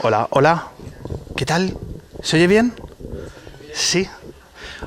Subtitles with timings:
[0.00, 0.68] Hola, hola.
[1.36, 1.76] ¿Qué tal?
[2.22, 2.72] ¿Se oye bien?
[3.74, 4.08] Sí.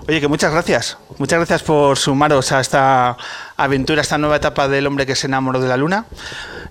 [0.08, 0.98] Oye, que muchas gracias.
[1.18, 3.16] Muchas gracias por sumaros a esta
[3.56, 6.06] aventura, a esta nueva etapa del hombre que se enamoró de la luna.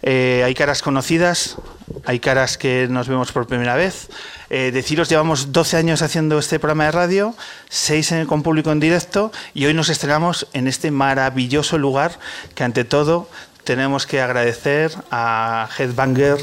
[0.03, 1.57] Eh, hay caras conocidas,
[2.05, 4.09] hay caras que nos vemos por primera vez.
[4.51, 7.35] Eh, deciros, llevamos 12 años haciendo este programa de radio,
[7.71, 12.19] 6 con público en directo y hoy nos estrenamos en este maravilloso lugar
[12.55, 13.29] que ante todo
[13.65, 16.37] tenemos que agradecer a Headbanger,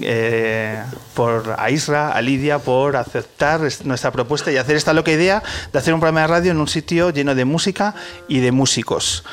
[0.00, 0.82] eh,
[1.14, 5.42] por a Isra, a Lidia, por aceptar nuestra propuesta y hacer esta loca idea
[5.72, 7.94] de hacer un programa de radio en un sitio lleno de música
[8.28, 9.24] y de músicos.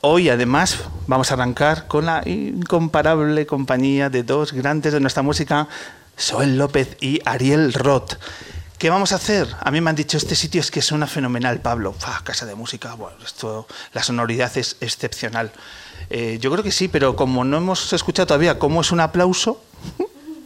[0.00, 5.68] Hoy, además, vamos a arrancar con la incomparable compañía de dos grandes de nuestra música,
[6.16, 8.14] Soel López y Ariel Roth.
[8.82, 9.46] ¿Qué vamos a hacer?
[9.60, 11.94] A mí me han dicho, este sitio es que suena fenomenal, Pablo.
[12.24, 15.52] casa de música, bueno, esto, la sonoridad es excepcional.
[16.10, 19.62] Eh, yo creo que sí, pero como no hemos escuchado todavía cómo es un aplauso,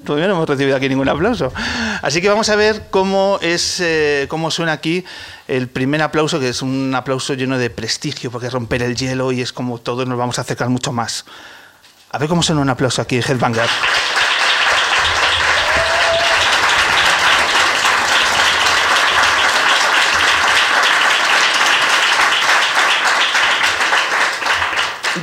[0.07, 1.53] todavía no hemos recibido aquí ningún aplauso.
[2.01, 5.05] Así que vamos a ver cómo, es, eh, cómo suena aquí
[5.49, 9.43] el primer aplauso, que es un aplauso lleno de prestigio, porque romper el hielo y
[9.43, 11.27] es como todos nos vamos a acercar mucho más.
[12.11, 13.69] A ver cómo suena un aplauso aquí, Headbanger.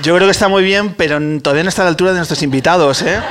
[0.03, 2.43] Yo creo que está muy bien, pero todavía no está a la altura de nuestros
[2.43, 3.21] invitados, ¿eh?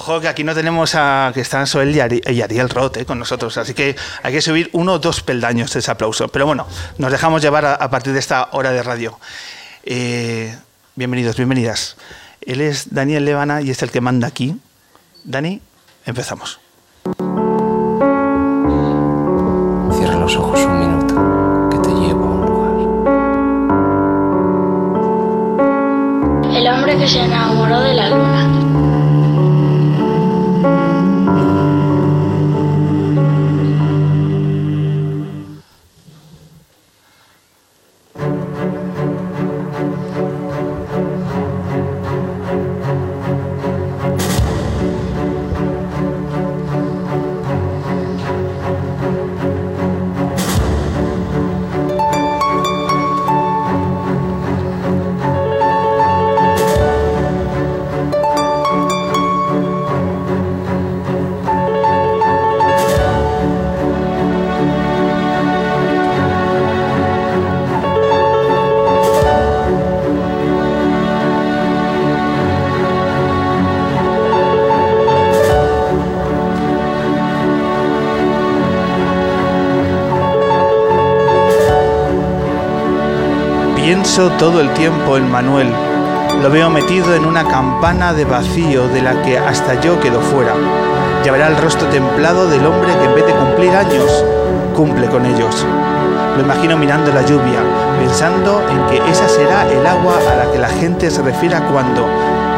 [0.00, 2.00] Ojo que aquí no tenemos a que están Soel y,
[2.40, 3.04] Ariel Roth ¿eh?
[3.04, 6.28] con nosotros, así que hay que subir uno o dos peldaños ese aplauso.
[6.28, 6.68] Pero bueno,
[6.98, 9.18] nos dejamos llevar a, partir de esta hora de radio.
[9.82, 10.56] Eh,
[10.94, 11.96] bienvenidos, bienvenidas.
[12.42, 14.56] Él es Daniel Levana y es el que manda aquí.
[15.24, 15.60] Dani,
[16.06, 16.60] empezamos.
[19.96, 20.98] Cierra los ojos un minuto.
[26.98, 28.57] que se enamoró de la luna.
[84.26, 85.72] Todo el tiempo en Manuel.
[86.42, 90.54] Lo veo metido en una campana de vacío de la que hasta yo quedo fuera.
[91.24, 94.24] Ya verá el rostro templado del hombre que en vez de cumplir años,
[94.74, 95.64] cumple con ellos.
[96.36, 97.60] Lo imagino mirando la lluvia,
[98.00, 102.04] pensando en que esa será el agua a la que la gente se refiera cuando,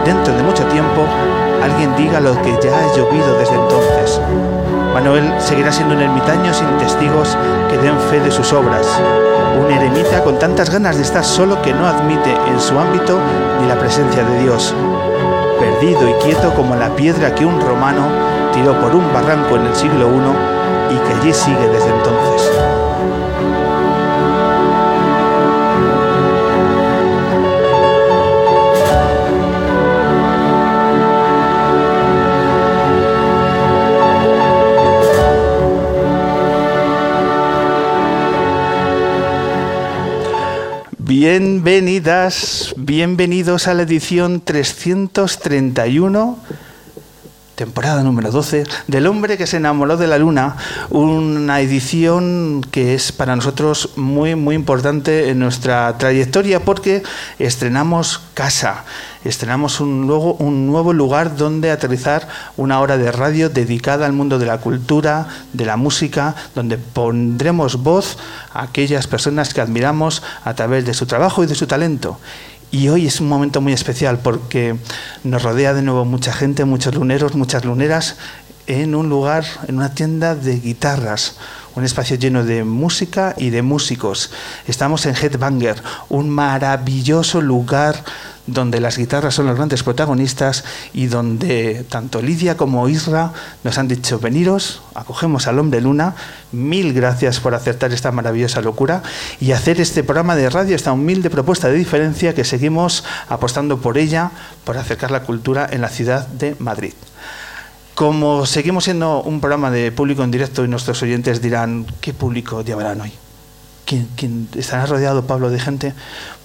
[0.06, 1.04] dentro de mucho tiempo,
[1.62, 4.18] alguien diga lo que ya ha llovido desde entonces.
[4.94, 7.36] Manuel seguirá siendo un ermitaño sin testigos
[7.68, 8.86] que den fe de sus obras,
[9.58, 13.18] un eremita con tantas ganas de estar solo que no admite en su ámbito
[13.60, 14.74] ni la presencia de Dios,
[15.58, 18.08] perdido y quieto como la piedra que un romano
[18.52, 22.79] tiró por un barranco en el siglo I y que allí sigue desde entonces.
[41.22, 46.38] Bienvenidas, bienvenidos a la edición 331
[47.56, 50.56] temporada número 12, del hombre que se enamoró de la luna,
[50.88, 57.02] una edición que es para nosotros muy, muy importante en nuestra trayectoria porque
[57.38, 58.86] estrenamos casa,
[59.24, 64.38] estrenamos un, luego, un nuevo lugar donde aterrizar una hora de radio dedicada al mundo
[64.38, 68.18] de la cultura, de la música, donde pondremos voz
[68.52, 72.18] a aquellas personas que admiramos a través de su trabajo y de su talento.
[72.72, 74.76] Y hoy es un momento muy especial porque
[75.24, 78.16] nos rodea de nuevo mucha gente, muchos luneros, muchas luneras,
[78.68, 81.36] en un lugar, en una tienda de guitarras,
[81.74, 84.30] un espacio lleno de música y de músicos.
[84.68, 88.04] Estamos en Headbanger, un maravilloso lugar
[88.52, 93.32] donde las guitarras son los grandes protagonistas y donde tanto Lidia como Isra
[93.64, 96.14] nos han dicho, veniros, acogemos al hombre luna,
[96.52, 99.02] mil gracias por acertar esta maravillosa locura
[99.40, 103.98] y hacer este programa de radio, esta humilde propuesta de diferencia que seguimos apostando por
[103.98, 104.30] ella,
[104.64, 106.94] por acercar la cultura en la ciudad de Madrid.
[107.94, 112.62] Como seguimos siendo un programa de público en directo y nuestros oyentes dirán, ¿qué público
[112.62, 113.12] llevarán hoy?
[113.90, 115.94] ¿Quién, quién estará rodeado, Pablo, de gente?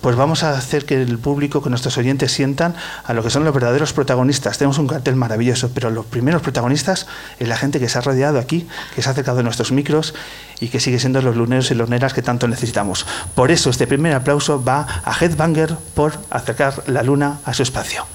[0.02, 3.44] Pues vamos a hacer que el público, que nuestros oyentes sientan a lo que son
[3.46, 4.58] los verdaderos protagonistas.
[4.58, 7.06] Tenemos un cartel maravilloso, pero los primeros protagonistas
[7.38, 10.16] es la gente que se ha rodeado aquí, que se ha acercado a nuestros micros
[10.60, 13.06] y que sigue siendo los luneros y luneras que tanto necesitamos.
[13.36, 18.08] Por eso este primer aplauso va a Headbanger por acercar la luna a su espacio.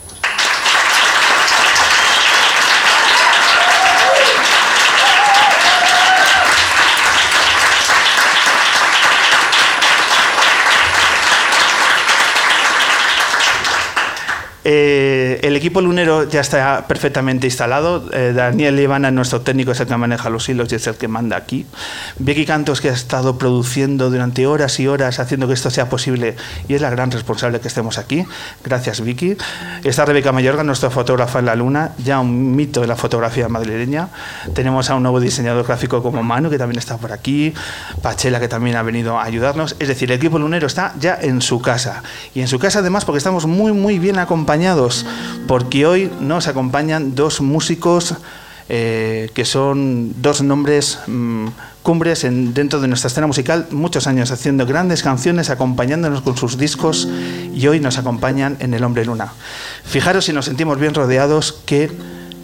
[14.72, 18.08] Eh, el equipo lunero ya está perfectamente instalado.
[18.12, 21.08] Eh, Daniel Ivana, nuestro técnico, es el que maneja los hilos y es el que
[21.08, 21.66] manda aquí.
[22.20, 26.36] Vicky Cantos, que ha estado produciendo durante horas y horas, haciendo que esto sea posible
[26.68, 28.24] y es la gran responsable que estemos aquí.
[28.62, 29.36] Gracias, Vicky.
[29.82, 34.10] Está Rebeca Mayorga, nuestra fotógrafa en la luna, ya un mito de la fotografía madrileña.
[34.54, 37.52] Tenemos a un nuevo diseñador gráfico como Manu, que también está por aquí.
[38.02, 39.74] Pachela, que también ha venido a ayudarnos.
[39.80, 42.04] Es decir, el equipo lunero está ya en su casa.
[42.36, 45.06] Y en su casa, además, porque estamos muy, muy bien acompañados acompañados,
[45.46, 48.14] porque hoy nos acompañan dos músicos
[48.68, 51.48] eh, que son dos nombres mmm,
[51.82, 56.58] cumbres en, dentro de nuestra escena musical, muchos años haciendo grandes canciones, acompañándonos con sus
[56.58, 57.08] discos
[57.54, 59.32] y hoy nos acompañan en El Hombre Luna.
[59.84, 61.90] Fijaros si nos sentimos bien rodeados que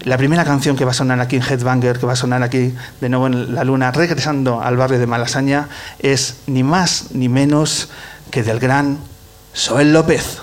[0.05, 2.73] la primera canción que va a sonar aquí en Headbanger, que va a sonar aquí
[3.01, 5.69] de nuevo en La Luna, regresando al barrio de Malasaña,
[5.99, 7.91] es ni más ni menos
[8.31, 8.99] que del gran
[9.53, 10.39] Soel López.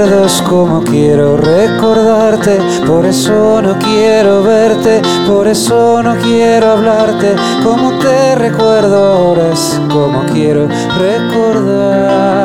[0.00, 7.36] Recuerdo es como quiero recordarte, por eso no quiero verte, por eso no quiero hablarte,
[7.62, 10.68] como te recuerdo ahora es como quiero
[10.98, 12.40] recordarte.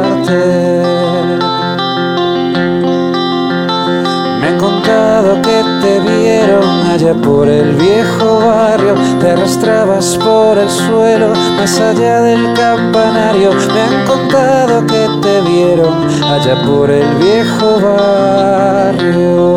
[5.15, 11.79] Contado que te vieron allá por el viejo barrio, te arrastrabas por el suelo, más
[11.79, 13.51] allá del campanario.
[13.73, 19.55] Me han contado que te vieron allá por el viejo barrio.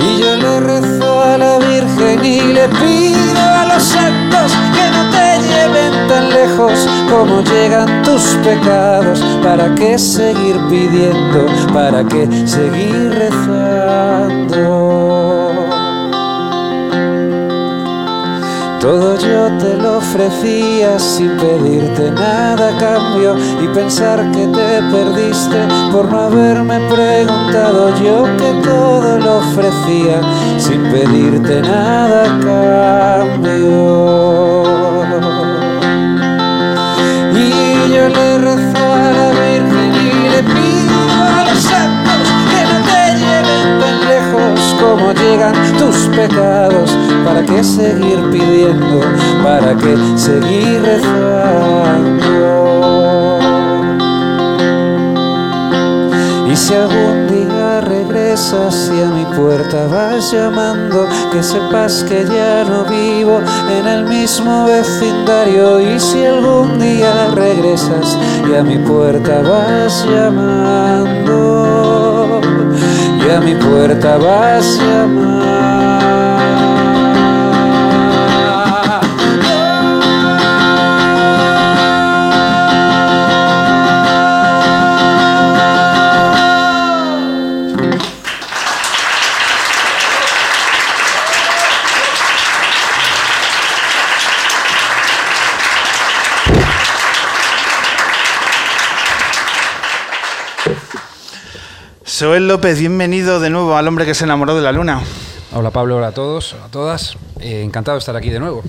[0.00, 5.10] Y yo le rezo a la Virgen y le pido a los santos que no
[5.12, 6.88] te lleven tan lejos
[7.24, 9.20] como llegan tus pecados.
[9.42, 11.46] ¿Para qué seguir pidiendo?
[11.72, 14.84] ¿Para qué seguir rezando?
[18.80, 25.66] Todo yo te lo ofrecía sin pedirte nada a cambio y pensar que te perdiste
[25.90, 30.20] por no haberme preguntado yo que todo lo ofrecía
[30.58, 32.26] sin pedirte nada a
[33.40, 34.93] cambio.
[37.86, 43.00] Yo le rezo a la Virgen y le pido a los santos que no te
[43.20, 46.88] lleven tan lejos como llegan tus pecados.
[47.26, 49.00] ¿Para qué seguir pidiendo?
[49.42, 52.24] ¿Para qué seguir rezando?
[56.50, 57.43] Y si algún día
[57.80, 63.40] regresas y a mi puerta vas llamando, que sepas que ya no vivo
[63.70, 65.80] en el mismo vecindario.
[65.80, 68.16] Y si algún día regresas
[68.50, 71.50] y a mi puerta vas llamando,
[73.26, 75.53] y a mi puerta vas llamando.
[102.14, 105.02] Soel López, bienvenido de nuevo al hombre que se enamoró de la luna.
[105.52, 107.16] Hola Pablo, hola a todos, a todas.
[107.40, 108.62] Eh, encantado de estar aquí de nuevo.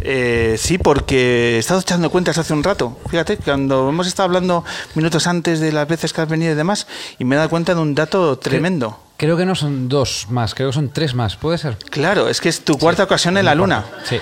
[0.00, 2.98] Eh, sí, porque he estado echando cuentas hace un rato.
[3.08, 4.64] Fíjate, cuando hemos estado hablando
[4.96, 6.88] minutos antes de las veces que has venido y demás,
[7.20, 8.98] y me he dado cuenta de un dato tremendo.
[9.16, 11.76] Creo que no son dos más, creo que son tres más, ¿puede ser?
[11.88, 13.84] Claro, es que es tu cuarta ocasión en la luna.
[14.02, 14.18] Sí.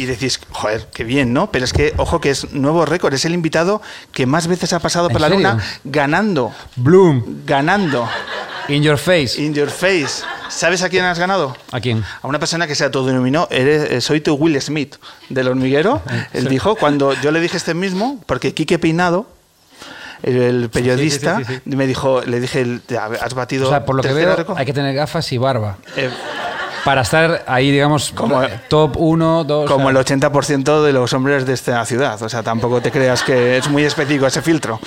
[0.00, 1.50] Y decís, joder, qué bien, ¿no?
[1.52, 3.12] Pero es que, ojo, que es nuevo récord.
[3.12, 5.46] Es el invitado que más veces ha pasado ¿En por la serio?
[5.50, 6.54] luna ganando.
[6.76, 8.08] Bloom, Ganando.
[8.68, 9.38] in your face.
[9.42, 10.24] In your face.
[10.48, 11.54] ¿Sabes a quién has ganado?
[11.70, 12.02] ¿A quién?
[12.22, 14.96] A una persona que se autodenominó, eres, eh, soy tu Will Smith
[15.28, 16.00] del hormiguero.
[16.32, 19.26] Él dijo, cuando yo le dije este mismo, porque Quique Peinado,
[20.22, 22.80] el, periodista, sí, sí, me dijo, le dije,
[23.20, 23.66] has batido.
[23.66, 24.56] O sea, por lo que veo, récord".
[24.58, 25.76] hay que tener gafas y barba.
[25.96, 26.08] Eh,
[26.84, 29.70] Para estar ahí, digamos, Como- top 1, 2.
[29.70, 32.20] como el 80% de los hombres de esta ciudad.
[32.22, 34.80] O sea, tampoco te creas que es muy específico ese filtro.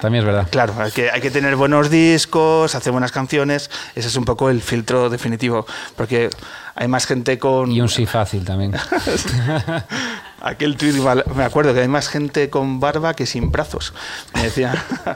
[0.00, 0.48] También es verdad.
[0.50, 3.70] Claro, hay que, hay que tener buenos discos, hacer buenas canciones.
[3.94, 5.66] Ese es un poco el filtro definitivo.
[5.96, 6.30] Porque
[6.74, 7.70] hay más gente con.
[7.70, 8.72] Y un sí fácil también.
[10.42, 13.92] Aquel val- me acuerdo que hay más gente con barba que sin brazos.
[14.34, 14.72] Me decía.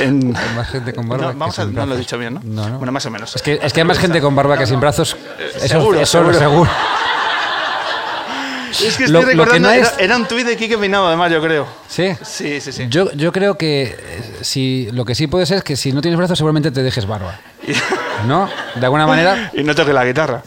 [0.00, 2.18] en- Hay más gente con barba No, que vamos a- sin no lo he dicho
[2.18, 2.40] bien, ¿no?
[2.44, 2.78] No, no.
[2.78, 3.34] Bueno, más o menos.
[3.36, 5.16] Es que, es que hay más gente con barba que sin brazos.
[5.56, 6.38] Eso, seguro, eso seguro.
[6.38, 6.70] seguro.
[8.84, 10.76] Es que lo- estoy lo que recordando, no era, es- era un tuit de Quique
[10.76, 11.66] Peinado, además, yo creo.
[11.88, 12.10] Sí.
[12.22, 12.86] Sí, sí, sí.
[12.90, 16.02] Yo, yo creo que eh, si, lo que sí puede ser es que si no
[16.02, 17.38] tienes brazos seguramente te dejes barba.
[18.26, 18.48] ¿No?
[18.74, 19.50] De alguna manera.
[19.54, 20.42] y no toque la guitarra.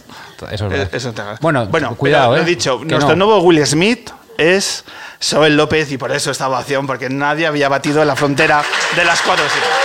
[0.52, 0.90] Eso es verdad.
[0.94, 2.40] Eh, eso te- Bueno, bueno cuidado, ¿eh?
[2.40, 3.26] Lo he dicho, Que nuestro no.
[3.26, 4.86] nuevo Will Smith es
[5.20, 8.64] Soel López y por eso esta ovación, porque nadie había batido la frontera
[8.96, 9.78] de las cuatro sílabas.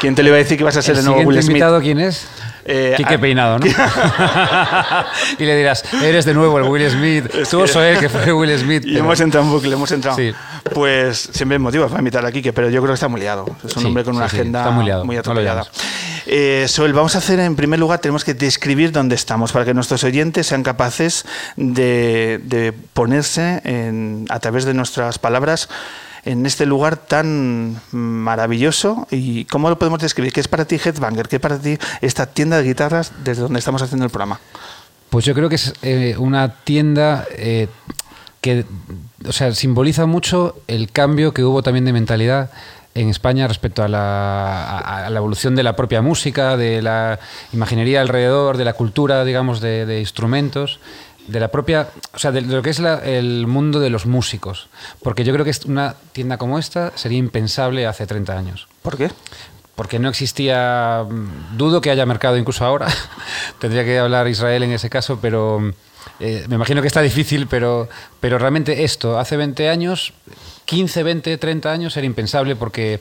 [0.00, 1.50] ¿Quién te le iba a decir que ibas a ser el, ¿El nuevo Will Smith?
[1.50, 2.26] invitado quién es?
[2.64, 3.66] Eh, Quique ah, Peinado, ¿no?
[5.38, 7.24] y le dirás, eres de nuevo el Will Smith.
[7.50, 8.84] Tú que- fue Will Smith.
[8.84, 10.16] Y pero- hemos entrado en bucle, hemos entrado.
[10.16, 10.32] Sí.
[10.74, 13.46] Pues siempre hay motivos para invitar a Quique, pero yo creo que está muy liado.
[13.64, 15.66] Es un Sí, hombre con una sí, agenda muy liado, lo atropellada.
[16.26, 19.74] Eh, Soel, vamos a hacer en primer lugar, tenemos que describir dónde estamos para que
[19.74, 21.24] nuestros oyentes sean capaces
[21.56, 25.68] de, de ponerse en- a través de nuestras palabras
[26.24, 30.32] en este lugar tan maravilloso y cómo lo podemos describir.
[30.32, 31.28] ¿Qué es para ti Headbanger?
[31.28, 34.40] ¿Qué es para ti esta tienda de guitarras desde donde estamos haciendo el programa?
[35.10, 37.68] Pues yo creo que es eh, una tienda eh,
[38.40, 38.64] que
[39.26, 42.50] o sea, simboliza mucho el cambio que hubo también de mentalidad
[42.94, 47.18] en España respecto a la, evolución de la propia música, de la
[47.52, 50.78] imaginería alrededor, de la cultura, digamos, de instrumentos,
[51.26, 54.68] de la propia, o sea, de, lo que es la- el mundo de los músicos.
[55.02, 59.10] Porque yo creo que una tienda como esta sería impensable hace 30 años ¿Por qué?
[59.74, 62.88] porque no existía, mm, dudo que haya mercado incluso ahora,
[63.58, 65.72] tendría que hablar Israel en ese caso, pero
[66.20, 67.88] eh, me imagino que está difícil, pero,
[68.20, 70.12] pero realmente esto, hace 20 años,
[70.66, 73.00] 15, 20, 30 años era impensable porque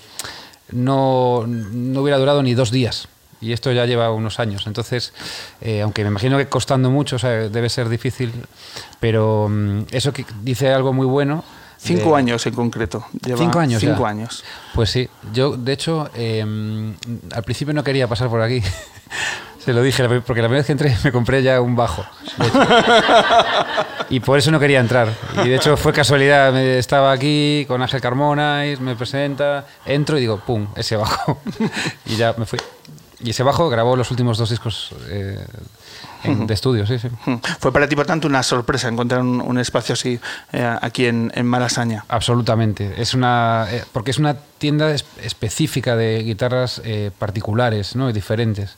[0.72, 3.08] no, no hubiera durado ni dos días.
[3.42, 4.68] Y esto ya lleva unos años.
[4.68, 5.14] Entonces,
[5.62, 8.32] eh, aunque me imagino que costando mucho, o sea, debe ser difícil,
[9.00, 11.44] pero mm, eso que dice algo muy bueno.
[11.78, 13.04] Cinco de- años en concreto.
[13.26, 14.10] Lleva Cinco años Cinco ya.
[14.10, 14.44] años.
[14.76, 16.46] Pues sí, yo de hecho eh,
[17.34, 18.62] al principio no quería pasar por aquí.
[19.66, 22.06] Se lo dije, porque la primera vez que entré me compré ya un bajo.
[24.10, 25.08] Y por eso no quería entrar.
[25.44, 30.22] Y de hecho fue casualidad, estaba aquí con Ángel Carmona, y me presenta, entro y
[30.22, 30.68] digo, ¡pum!
[30.76, 31.40] Ese bajo.
[32.06, 32.60] Y ya me fui.
[33.24, 35.44] Y ese bajo grabó los últimos dos discos eh,
[36.24, 37.08] en- de estudio, sí, sí.
[37.60, 40.20] Fue para ti, por tanto, una sorpresa encontrar un, un espacio así
[40.52, 42.06] eh, aquí en, en Malasaña.
[42.08, 43.00] Absolutamente.
[43.02, 48.10] Es una, eh, porque es una tienda es- específica de guitarras eh, particulares, ¿no?
[48.10, 48.78] Y diferentes.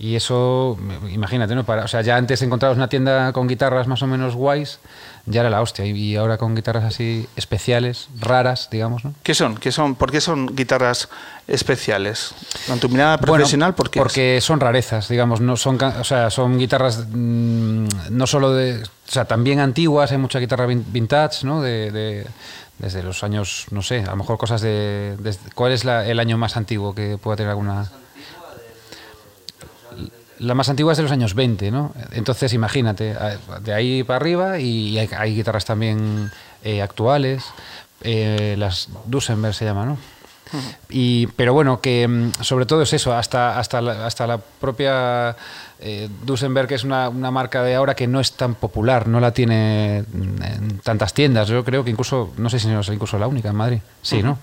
[0.00, 0.76] Y eso,
[1.12, 1.64] imagínate, ¿no?
[1.64, 4.80] Para, o sea, ya antes encontrabas una tienda con guitarras más o menos guays,
[5.26, 5.84] ya era la hostia.
[5.84, 9.12] Y, ahora con guitarras así especiales, raras, digamos, ¿no?
[9.22, 9.56] ¿Qué son?
[9.58, 9.94] ¿Qué son?
[9.94, 11.08] ¿Por qué son guitarras
[11.46, 12.34] especiales?
[12.68, 13.74] ¿En tu mirada Bueno, profesional?
[13.74, 14.02] ¿por qué es?
[14.02, 18.86] porque son rarezas, digamos, no son, o sea, son guitarras mm, no solo de, o
[19.12, 21.60] sea, también antiguas, hay mucha guitarra vin- vintage, ¿no?
[21.62, 22.26] De, de-
[22.78, 25.16] desde los años, no sé, a lo mejor cosas de,
[25.54, 27.90] ¿cuál es la- el año más antiguo que pueda tener alguna?
[30.38, 31.92] La más antigua es de los años 20, ¿no?
[32.12, 33.16] Entonces, imagínate,
[33.62, 36.30] de ahí para arriba y hay, hay guitarras también
[36.62, 37.44] eh, actuales,
[38.02, 39.98] eh, las Duesenberg se llama, ¿no?
[40.88, 45.36] Y, pero bueno, que mm, sobre todo es eso, hasta, hasta, la, hasta la propia
[45.80, 49.20] eh, Duesenberg, que es una, una marca de ahora que no es tan popular, no
[49.20, 51.48] la tiene mm, en tantas tiendas.
[51.48, 53.78] Yo creo que incluso, no sé si no es incluso la única en Madrid.
[54.02, 54.38] Sí, ¿no?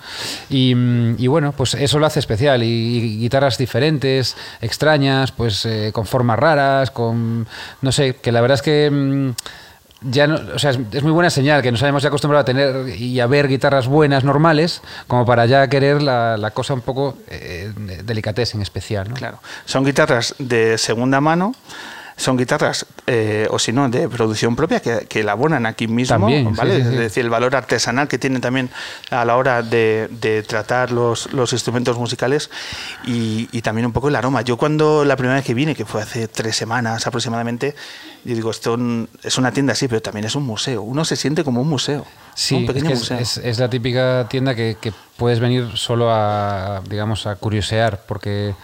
[0.50, 2.63] Y, mm, y bueno, pues eso lo hace especial.
[2.63, 7.47] Y, y guitarras diferentes, extrañas, pues eh, con formas raras, con.
[7.81, 9.33] No sé, que la verdad es que.
[10.09, 12.89] Ya no, o sea, es, muy buena señal que nos hayamos ya acostumbrado a tener
[12.97, 17.17] y a ver guitarras buenas, normales, como para ya querer la, la cosa un poco
[17.27, 17.71] eh,
[18.03, 19.09] delicatez en especial.
[19.09, 19.15] ¿no?
[19.15, 19.39] Claro.
[19.65, 21.53] Son guitarras de segunda mano,
[22.17, 26.55] son guitarras, eh, o si no, de producción propia, que, que elaboran aquí mismo, También,
[26.55, 26.77] ¿vale?
[26.77, 26.88] sí, sí.
[26.93, 28.69] Es decir, el valor artesanal que tienen también
[29.12, 32.50] a la hora de, de tratar los, los instrumentos musicales
[33.05, 34.41] y, y también un poco el aroma.
[34.43, 37.75] Yo cuando la primera vez que vine, que fue hace tres semanas aproximadamente,
[38.24, 38.77] yo digo, esto
[39.22, 40.81] es una tienda, sí, pero también es un museo.
[40.84, 43.17] Uno se siente como un museo, Sí, un es, pequeño que es, museo.
[43.19, 48.55] es- es la típica tienda que, que puedes venir solo a, digamos, a curiosear, porque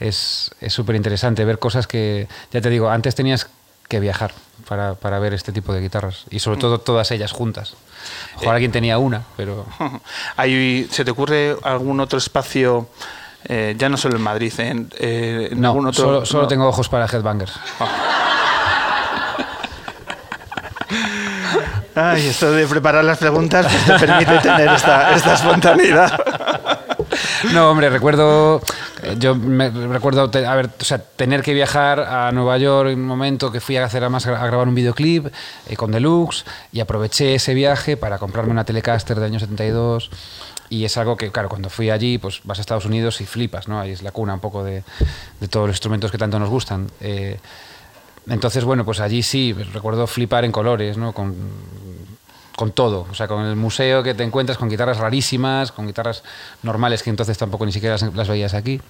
[0.00, 3.48] es es súper interesante ver cosas que, ya te digo, antes tenías
[3.88, 4.32] que viajar
[4.68, 7.74] para, para ver este tipo de guitarras, y sobre todo todas ellas juntas.
[8.36, 9.66] Ojalá alguien tenía una, pero...
[10.36, 12.88] Hay- ¿Se te ocurre algún otro espacio,
[13.44, 16.04] eh, ya no solo en Madrid, en, eh, en No, algún otro?
[16.04, 16.48] solo, solo no?
[16.48, 17.52] tengo ojos para headbangers.
[21.94, 26.77] Ay, esto de preparar las preguntas pues, te permite tener esta, esta espontaneidad.
[27.52, 28.60] No, hombre, recuerdo.
[29.18, 30.68] Yo me recuerdo a ver,
[31.16, 34.46] tener que viajar a Nueva York en un momento que fui a hacer además a
[34.46, 35.26] grabar un videoclip
[35.68, 40.10] eh, con Deluxe y aproveché ese viaje para comprarme una Telecaster del año 72.
[40.70, 43.68] Y es algo que, claro, cuando fui allí, pues vas a Estados Unidos y flipas,
[43.68, 43.80] ¿no?
[43.80, 44.82] Ahí es la cuna un poco de,
[45.40, 46.90] de todos los instrumentos que tanto nos gustan.
[47.00, 47.38] Eh,
[48.28, 51.14] entonces, bueno, pues allí sí, recuerdo flipar en colores, ¿no?
[52.58, 56.24] Con todo, o sea, con el museo que te encuentras con guitarras rarísimas, con guitarras
[56.64, 58.80] normales que entonces tampoco ni siquiera las, las veías aquí.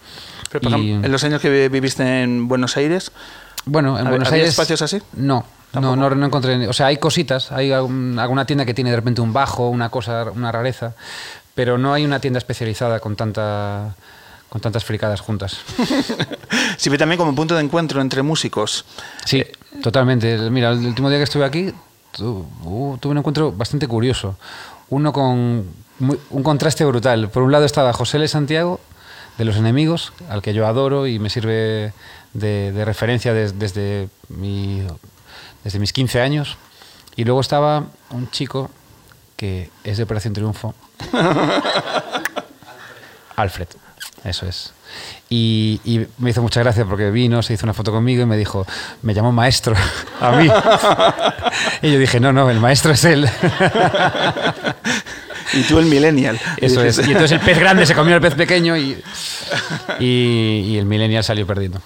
[0.50, 3.12] Pero, por Y- ejemplo, en los años que vi- viviste en Buenos Aires,
[3.66, 4.50] bueno, en ¿Había- Buenos había Aires.
[4.54, 5.02] espacios así?
[5.12, 5.44] No,
[5.74, 6.66] no, no, no encontré.
[6.66, 9.90] O sea, hay cositas, hay algún- alguna tienda que tiene de repente un bajo, una
[9.90, 10.94] cosa, una rareza,
[11.54, 13.94] pero no hay una tienda especializada con tanta
[14.48, 15.58] con tantas fricadas juntas.
[16.78, 18.86] sirve también como punto de encuentro entre músicos.
[19.26, 19.44] Sí,
[19.82, 20.38] totalmente.
[20.50, 21.70] Mira, el último día que estuve aquí
[22.12, 24.36] tu- uh, tuve un encuentro bastante curioso.
[24.90, 25.66] Uno con
[25.98, 27.28] muy- un contraste brutal.
[27.30, 28.26] Por un lado estaba José L.
[28.28, 28.80] Santiago,
[29.36, 31.92] de Los Enemigos, al que yo adoro y me sirve
[32.32, 34.82] de, de referencia des- desde, mi-
[35.64, 36.56] desde mis 15 años.
[37.16, 38.70] Y luego estaba un chico
[39.36, 40.74] que es de Operación Triunfo.
[43.36, 43.68] Alfred,
[44.28, 44.72] eso es.
[45.28, 48.36] Y, y me hizo mucha gracia porque vino, se hizo una foto conmigo y me
[48.36, 48.66] dijo,
[49.02, 49.74] me llamó maestro
[50.20, 50.48] a mí.
[51.82, 53.28] y yo dije, no, no, el maestro es él.
[55.52, 56.38] Y tú el millennial.
[56.58, 56.98] Eso es.
[56.98, 59.02] Y entonces el pez grande se comió al pez pequeño y,
[60.00, 61.80] y, y el millennial salió perdiendo.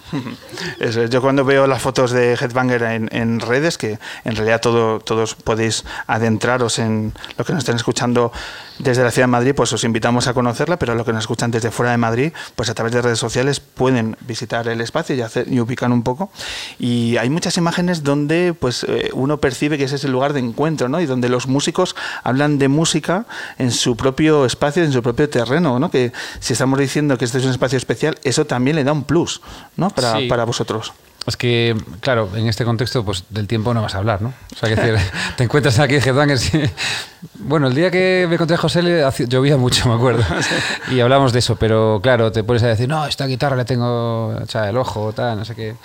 [0.81, 1.11] Eso es.
[1.11, 5.35] Yo cuando veo las fotos de Headbanger en, en redes, que en realidad todo, todos
[5.35, 8.33] podéis adentraros en lo que nos estén escuchando
[8.83, 11.51] desde la ciudad de Madrid, pues os invitamos a conocerla, pero lo que nos escuchan
[11.51, 15.21] desde fuera de Madrid, pues a través de redes sociales pueden visitar el espacio y,
[15.21, 16.31] hacer, y ubicar un poco.
[16.79, 20.41] Y hay muchas imágenes donde pues eh, uno percibe que ese es el lugar de
[20.41, 21.01] encuentro, ¿no?
[21.01, 23.27] Y donde los músicos hablan de música
[23.59, 25.91] en su propio espacio, en su propio terreno, ¿no?
[25.91, 29.05] Que si estamos diciendo que este es un espacio especial, eso también le da un
[29.05, 29.41] plus,
[29.77, 29.91] ¿no?
[29.91, 30.27] Para, Sí.
[30.29, 30.93] para vosotros.
[31.25, 34.31] Es que, claro, en este contexto, pues del tiempo no vas a hablar, ¿no?
[34.55, 34.99] O sea, que decir,
[35.37, 36.53] te encuentras aquí en Headbangers.
[36.55, 36.71] y-
[37.39, 38.83] Bueno, el día que me encontré a José
[39.29, 40.25] llovía mucho, me acuerdo.
[40.91, 44.35] Y hablamos de eso, pero claro, te pones a decir, no, esta guitarra le tengo
[44.43, 45.77] echada el ojo, tal, no sé qué.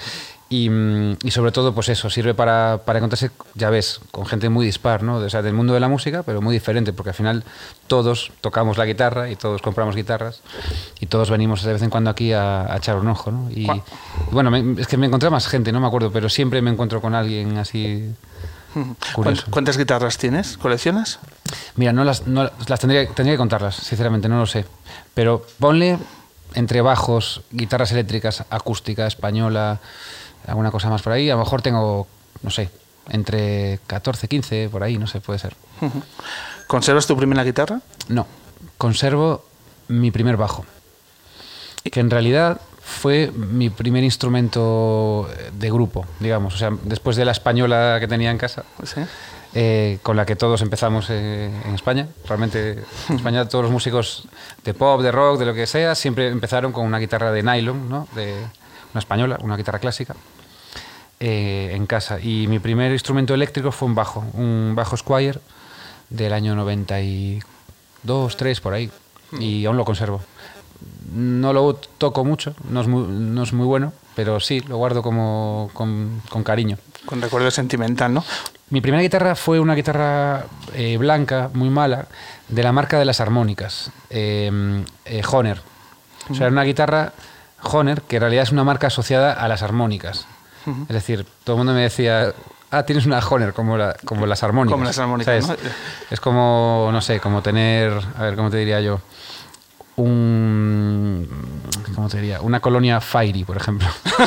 [0.49, 4.47] Y, mm, y sobre todo, pues eso, sirve para, para encontrarse, ya ves, con gente
[4.47, 5.17] muy dispar, ¿no?
[5.17, 7.43] O sea, del mundo de la música, pero muy diferente, porque al final
[7.87, 10.41] todos tocamos la guitarra y todos compramos guitarras
[11.01, 13.49] y todos venimos de vez en cuando aquí a, a echar un ojo, ¿no?
[13.51, 13.81] Y, y
[14.31, 17.01] bueno, me- es que me encontré más gente, no me acuerdo, pero siempre me encuentro
[17.01, 18.13] con alguien así
[19.13, 19.43] curioso.
[19.43, 20.57] ¿Cuánt- ¿Cuántas guitarras tienes?
[20.57, 21.19] ¿Coleccionas?
[21.75, 24.65] Mira, no las, no las tendría, tendría que contarlas, sinceramente, no lo sé.
[25.13, 25.97] Pero ponle
[26.53, 29.79] entre bajos, guitarras eléctricas, acústica, española,
[30.47, 31.29] alguna cosa más por ahí.
[31.29, 32.07] A lo mejor tengo,
[32.41, 32.69] no sé,
[33.09, 35.55] entre 14, 15, por ahí, no sé, puede ser.
[36.67, 37.79] ¿Conservas tu primera guitarra?
[38.09, 38.25] No,
[38.77, 39.45] conservo
[39.87, 40.65] mi primer bajo,
[41.91, 46.55] que en realidad fue mi primer instrumento de grupo, digamos.
[46.55, 49.01] O sea, después de la española que tenía en casa, Sí.
[49.53, 52.07] eh, con la que todos empezamos eh, en España.
[52.27, 54.27] Realmente en España todos los músicos
[54.63, 57.89] de pop, de rock, de lo que sea, siempre empezaron con una guitarra de nylon,
[57.89, 58.07] ¿no?
[58.15, 58.33] de
[58.93, 60.15] una española, una guitarra clásica,
[61.19, 62.19] eh, en casa.
[62.19, 65.39] Y mi primer instrumento eléctrico fue un bajo, un bajo Squire
[66.09, 68.89] del año 92, 3 por ahí,
[69.39, 70.21] y aún lo conservo.
[71.13, 75.01] No lo toco mucho, no es muy, no es muy bueno, pero sí, lo guardo
[75.01, 76.77] como, con, con cariño.
[77.05, 78.23] Con recuerdo sentimental, ¿no?
[78.69, 82.07] Mi primera guitarra fue una guitarra eh, blanca, muy mala,
[82.49, 85.61] de la marca de las armónicas, eh, eh, Honer.
[86.29, 87.13] O sea, era una guitarra
[87.63, 90.27] Honer, que en realidad es una marca asociada a las armónicas.
[90.87, 92.33] Es decir, todo el mundo me decía,
[92.71, 94.73] ah, tienes una Honer, como, la- como las armónicas.
[94.73, 95.47] Como las armónicas.
[95.47, 95.55] ¿no?
[96.11, 98.99] Es como, no sé, como tener, a ver, ¿cómo te diría yo?
[99.95, 101.27] Un...
[101.95, 102.39] ¿cómo te diría?
[102.41, 103.87] Una colonia Fairy, por ejemplo.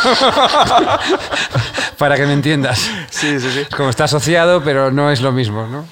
[1.98, 2.78] Para que me entiendas.
[3.10, 3.66] Sí, sí, sí.
[3.76, 5.84] Como está asociado, pero no es lo mismo, ¿no?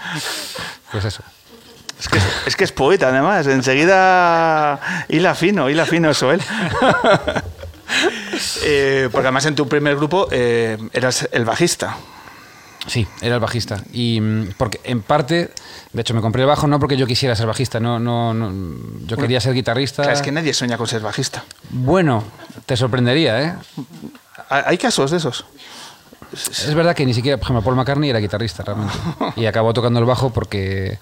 [0.90, 1.22] Pues eso.
[2.00, 3.46] Es que, es que es poeta, además.
[3.46, 6.40] Enseguida hila fino, hila fino eso él.
[8.64, 11.96] Eh, porque además en tu primer grupo eh, eras el bajista.
[12.86, 13.82] Sí, era el bajista.
[13.92, 15.50] Y mm, porque en parte,
[15.92, 18.52] de hecho, me compré el bajo no porque yo quisiera ser bajista, no, no, no
[19.06, 20.02] yo quería ser guitarrista.
[20.02, 21.44] Claro, es que nadie sueña con ser bajista.
[21.70, 22.24] Bueno,
[22.66, 23.54] te sorprendería, ¿eh?
[24.48, 25.44] ¿Hay hay casos de esos?
[26.32, 28.94] Es verdad que ni siquiera, por ejemplo, Paul McCartney era guitarrista realmente.
[29.36, 30.98] Y acabó tocando el bajo porque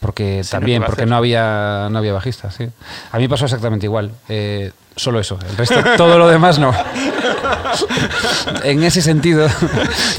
[0.00, 1.08] porque Sí, también, porque hacer.
[1.08, 2.68] no había, no había bajista, sí.
[3.12, 4.12] A mí pasó exactamente igual.
[4.28, 5.38] eh, solo eso.
[5.48, 6.72] El resto, todo lo demás no.
[8.64, 9.46] en ese sentido.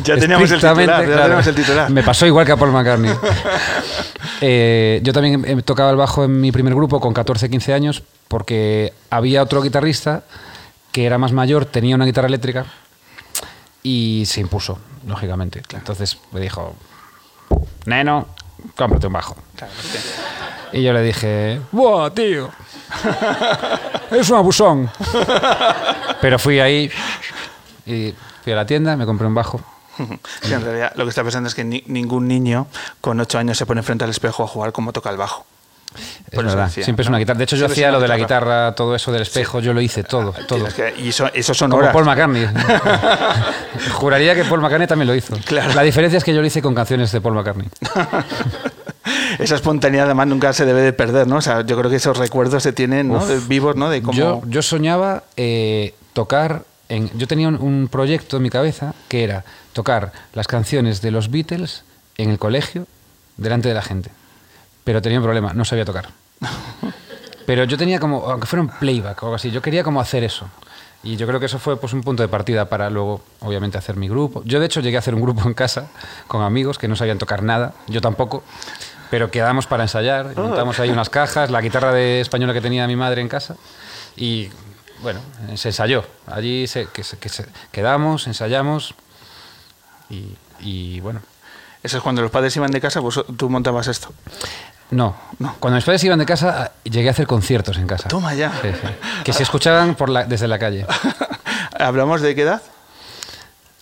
[0.04, 1.90] Ya teníamos el titular, ya teníamos el titular.
[1.90, 3.12] Me pasó igual que a Paul McCartney.
[4.40, 8.04] Eh, yo también eh, tocaba el bajo en mi primer grupo con 14, 15 años
[8.28, 10.26] porque había otro guitarrista
[10.92, 12.68] que era más mayor, tenía una guitarra eléctrica
[13.82, 15.64] y se impuso, lógicamente.
[15.74, 16.76] Entonces me dijo,
[17.88, 18.28] Neno,
[18.76, 19.38] cómprate un bajo.
[19.58, 19.74] Claro.
[20.72, 22.50] Y yo le dije, ¡buah, tío!
[24.12, 24.90] Es un abusón.
[26.22, 26.90] Pero fui ahí
[27.86, 29.60] y fui a la tienda, me compré un bajo.
[30.42, 32.68] Sí, en realidad lo que está pensando es que ni- ningún niño
[33.02, 35.46] con 8 años se pone frente al espejo a jugar como toca el bajo.
[35.96, 37.38] Es Por eso verdad, decía, siempre es una guitarra.
[37.40, 38.76] De hecho, yo hacía lo de la guitarra.
[38.76, 40.66] todo eso del espejo, yo lo hice todo, todo.
[40.68, 41.94] Tienes que- y eso, eso son Como horas.
[41.94, 42.48] Paul McCartney.
[43.94, 45.36] Juraría que Paul McCartney también lo hizo.
[45.46, 45.74] Claro.
[45.74, 47.68] La diferencia es que yo lo hice con canciones de Paul McCartney.
[49.40, 51.38] Esa espontaneidad además nunca se debe de perder, ¿no?
[51.38, 53.18] O sea, yo creo que esos recuerdos se tienen, ¿no?
[53.18, 53.28] Uf.
[53.28, 53.90] De- vivos, ¿no?
[53.90, 54.18] De cómo...
[54.18, 56.64] Yo, yo soñaba eh, tocar.
[56.90, 59.44] En, yo tenía un, un proyecto en mi cabeza que era
[59.74, 61.84] tocar las canciones de los Beatles
[62.18, 62.88] en el colegio
[63.38, 64.10] delante de la gente.
[64.84, 66.10] Pero tenía un problema, no sabía tocar.
[67.46, 70.24] Pero yo tenía como, aunque fuera un playback o algo así, yo quería como hacer
[70.24, 70.48] eso.
[71.04, 73.96] Y yo creo que eso fue pues, un punto de partida para luego, obviamente, hacer
[73.96, 74.42] mi grupo.
[74.46, 75.88] Yo, de hecho, llegué a hacer un grupo en casa
[76.28, 78.44] con amigos que no sabían tocar nada, yo tampoco,
[79.10, 82.88] pero quedamos para ensayar, y montamos ahí unas cajas, la guitarra de española que tenía
[82.88, 83.56] mi madre en casa,
[84.16, 84.50] y
[85.02, 85.20] bueno,
[85.56, 86.04] se ensayó.
[86.26, 88.96] Allí se, que se- que se- quedamos, ensayamos,
[90.10, 91.22] y, y bueno.
[91.84, 94.12] Eso es cuando los padres iban de casa, pues tú montabas esto.
[94.90, 95.16] No,
[95.60, 98.08] cuando mis padres iban de casa, llegué a hacer conciertos en casa.
[98.10, 98.52] Toma ya.
[98.62, 98.88] Sí, sí.
[99.24, 100.86] Que se escuchaban por la- desde la calle.
[101.80, 102.62] ¿Hablamos de qué edad?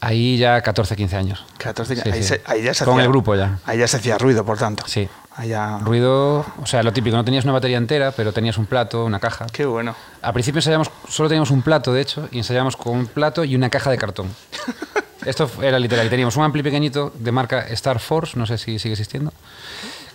[0.05, 1.45] Ahí ya 14, 15 años.
[1.57, 2.27] 14, Sí, ahí, sí.
[2.29, 3.59] se- ahí ya se Con hacía- el grupo ya.
[3.65, 4.83] Ahí ya se hacía ruido, por tanto.
[4.87, 5.09] Sí.
[5.45, 5.79] Ya...
[5.79, 9.19] Ruido, o sea, lo típico, no tenías una batería entera, pero tenías un plato, una
[9.19, 9.47] caja.
[9.51, 9.93] Qué bueno.
[10.21, 13.53] Al principio ensayamos, solo teníamos un plato, de hecho, y ensayamos con un plato y
[13.55, 14.29] una caja de cartón.
[15.25, 16.05] Esto era literal.
[16.05, 19.33] Y teníamos un ampli pequeñito de marca Star Force, no sé si sigue existiendo.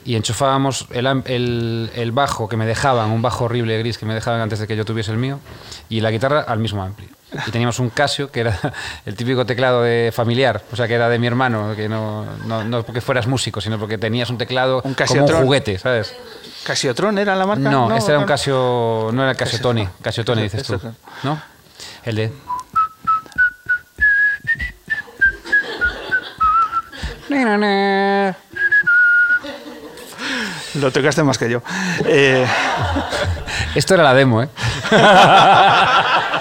[0.06, 4.06] Y enchufábamos el, am- el- el bajo que me dejaban, un bajo horrible gris que
[4.06, 5.38] me dejaban antes de que yo tuviese el mío,
[5.90, 7.10] y la guitarra al mismo ampli.
[7.46, 8.58] Y teníamos un Casio, que era
[9.06, 12.64] el típico teclado de familiar, o sea, que era de mi hermano, que no, no,
[12.64, 16.14] no porque fueras músico, sino porque tenías un teclado Un como un juguete, ¿sabes?
[16.64, 17.70] ¿Casiotron era la marca?
[17.70, 18.26] No, este era un.
[18.26, 20.80] Casio, no era Casio Tony, Casio Tony dices tú,
[21.22, 21.40] ¿no?
[22.04, 22.32] El de...
[30.74, 31.62] Lo tocaste más que yo.
[32.04, 32.46] Eh,
[33.74, 34.48] Esto era la demo, ¿eh?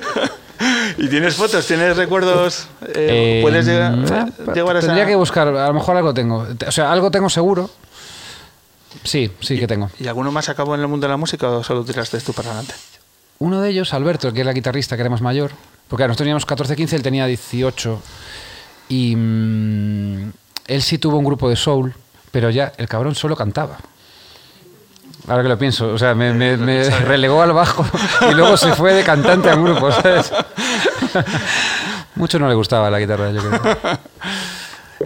[0.98, 1.66] ¿Y tienes fotos?
[1.66, 2.68] ¿Tienes recuerdos?
[2.82, 5.96] Eh, Eh, ¿Puedes llegar, ah, eh, llegar a esa- Tendría que buscar, a lo mejor
[5.96, 6.46] algo tengo.
[6.66, 7.68] O sea, algo tengo seguro.
[9.04, 9.90] Sí, sí que tengo.
[9.98, 12.50] ¿Y alguno más acabó en el mundo de la música o solo tiraste tú para
[12.50, 12.74] adelante?
[13.38, 15.50] Uno de ellos, Alberto, que era guitarrista, que era más mayor,
[15.88, 18.00] porque nosotros teníamos 14, 15, él tenía 18.
[18.88, 20.30] Y mm,
[20.68, 21.92] él sí tuvo un grupo de soul,
[22.30, 23.78] pero ya el cabrón solo cantaba.
[25.28, 27.86] Ahora que lo pienso, o sea, me, me- me relegó al bajo
[28.28, 30.32] y luego se fue de cantante a un grupo, ¿sabes?
[32.16, 33.60] Mucho no le gustaba la guitarra, yo creo.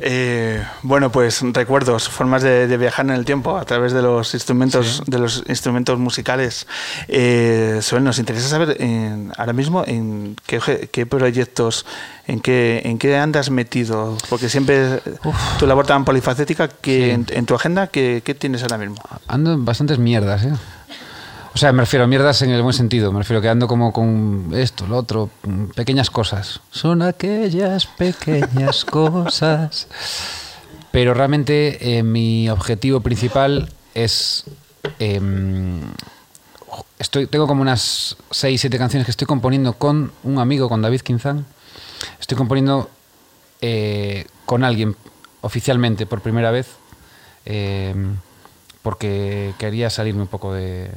[0.02, 4.34] Eh, bueno, pues recuerdos, formas de, de viajar en el tiempo a través de los
[4.34, 6.66] instrumentos, de los instrumentos musicales.
[7.08, 11.86] Eh, Soel, nos interesa saber en- ahora mismo en qué, proyectos,
[12.26, 15.00] en qué, en qué andas metido, porque siempre
[15.58, 17.10] tu labor tan polifacética que Sí.
[17.10, 18.96] en, en tu agenda, ¿qué, qué tienes ahora mismo?
[19.28, 20.52] Ando en bastantes mierdas, ¿eh?
[21.56, 23.10] O sea, me refiero a mierdas en el buen sentido.
[23.12, 26.60] Me refiero que ando como con esto, lo otro, mm, pequeñas cosas.
[26.70, 29.88] Son aquellas pequeñas cosas.
[30.92, 34.44] Pero realmente eh, mi objetivo principal es...
[34.98, 35.80] em,
[36.98, 41.00] estoy, tengo como unas 6, 7 canciones que estoy componiendo con un amigo, con David
[41.00, 41.46] Quinzán.
[42.20, 42.90] Estoy componiendo
[43.62, 44.94] eh, con alguien
[45.40, 46.68] oficialmente por primera vez.
[47.46, 48.16] em,
[48.82, 50.92] porque quería salirme un poco de,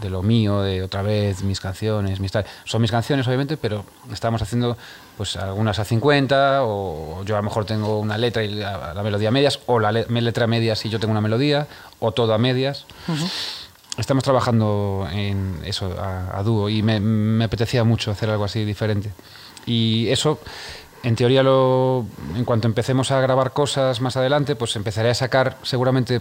[0.00, 2.44] de lo mío, de otra vez mis canciones, mis tal.
[2.64, 4.76] Son mis canciones, obviamente, pero estamos haciendo
[5.16, 9.02] pues algunas a 50, o yo a lo mejor tengo una letra y la, la
[9.02, 11.66] melodía a medias, o la le- letra a medias y yo tengo una melodía,
[11.98, 12.86] o todo a medias.
[13.96, 18.64] Estamos trabajando en eso a, a dúo y me, me apetecía mucho hacer algo así
[18.64, 19.10] diferente.
[19.66, 20.38] Y eso,
[21.02, 22.06] en teoría, lo,
[22.36, 26.20] en cuanto empecemos a grabar cosas más adelante, pues empezaré a sacar seguramente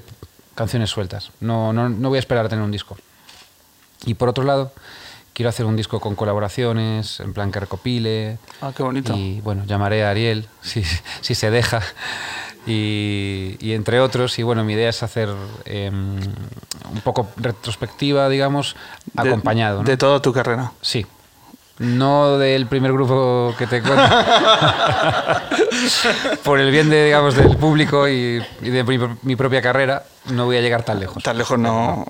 [0.55, 1.29] canciones sueltas.
[1.39, 2.97] No, no, no voy a esperar a tener un disco.
[4.05, 4.71] Y por otro lado,
[5.33, 8.37] quiero hacer un disco con colaboraciones, en plan que recopile.
[8.61, 9.13] Ah, qué bonito.
[9.15, 10.83] Y bueno, llamaré a Ariel, si,
[11.21, 11.81] si se deja.
[12.65, 15.29] Y, y entre otros, y bueno, mi idea es hacer
[15.65, 18.75] em, un poco retrospectiva, digamos,
[19.13, 19.79] De- acompañado.
[19.79, 19.83] ¿no?
[19.87, 20.71] De toda tu carrera.
[20.81, 21.05] Sí.
[21.79, 24.03] No del primer grupo que te cuento.
[26.43, 30.45] Por el bien de, digamos, del público y, y de mi, mi propia carrera, no
[30.45, 31.21] voy a llegar tan lejos.
[31.21, 32.03] Tan lejos no.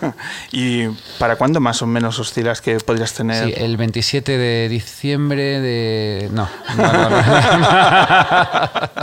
[0.52, 0.86] ¿Y
[1.18, 3.46] para cuándo más o menos oscilas que podrías tener?
[3.46, 6.28] Sí, el 27 de diciembre de...
[6.32, 6.48] No.
[6.76, 7.18] no, no, no.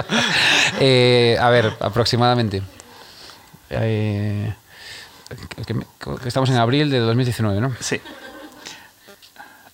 [0.79, 2.61] Eh, a ver, aproximadamente.
[3.69, 4.53] Eh,
[5.55, 5.85] que- que-
[6.21, 7.73] que estamos en abril de 2019, ¿no?
[7.79, 7.99] Sí.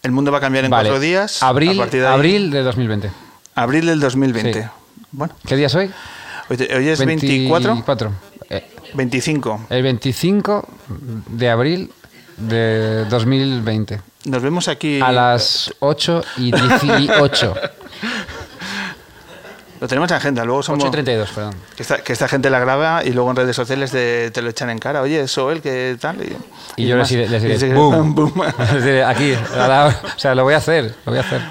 [0.04, 0.90] El mundo va a cambiar en Vale.
[0.90, 1.44] cuatro días.
[1.44, 3.12] Abril, a de ahí- abril de 2020.
[3.56, 4.64] abril del 2020.
[4.64, 4.70] Sí.
[5.12, 5.92] Bueno, ¿Qué día soy?
[6.50, 8.12] hoy, te- hoy es 24, 24.
[8.50, 9.68] Eh, 25.
[9.70, 10.68] el 25
[11.28, 11.92] de abril
[12.38, 14.02] de 2020.
[14.26, 15.00] Nos vemos aquí.
[15.02, 17.54] A las 8 y 18.
[19.82, 20.86] Lo tenemos en agenda, luego 8 somos.
[20.86, 21.56] y 32, perdón.
[21.76, 24.50] Que esta, que esta gente la graba y luego en redes sociales te, te lo
[24.52, 25.02] echan en cara.
[25.02, 26.18] Oye, eso él, que tal.
[26.22, 28.14] Y, Y yo les diré, les diré, boom.
[28.16, 28.32] boom.
[29.08, 31.42] Aquí, la- o sea, lo voy a hacer, lo voy a hacer.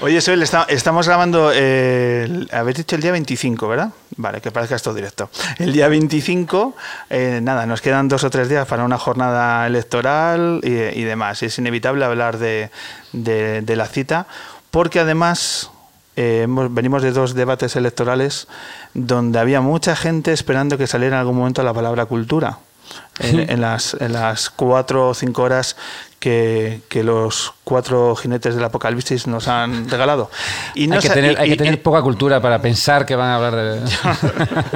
[0.00, 3.90] Oye, Soel, está- estamos grabando, eh, el- habéis dicho el día 25, ¿verdad?
[4.16, 5.28] Vale, que parezca esto directo.
[5.58, 6.74] El día 25,
[7.10, 11.42] eh, nada, nos quedan dos o tres días para una jornada electoral y, y demás.
[11.42, 12.70] Es inevitable hablar de,
[13.12, 14.26] de- de la cita,
[14.70, 15.70] porque además
[16.16, 18.46] eh, hemos- venimos de dos debates electorales
[18.94, 22.58] donde había mucha gente esperando que saliera en algún momento la palabra cultura.
[23.18, 25.74] En, en las, en las cuatro o cinco horas
[26.20, 30.30] que, que los cuatro jinetes del apocalipsis nos han regalado.
[30.74, 33.16] Y no hay que tener, y- hay que y- tener poca cultura para pensar que
[33.16, 33.80] van a hablar de...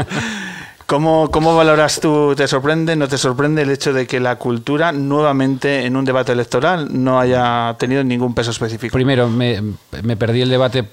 [0.86, 4.90] ¿Cómo, ¿Cómo valoras tú, te sorprende, no te sorprende el hecho de que la cultura
[4.90, 8.94] nuevamente en un debate electoral no haya tenido ningún peso específico?
[8.94, 9.62] Primero, me,
[10.02, 10.88] me perdí el debate,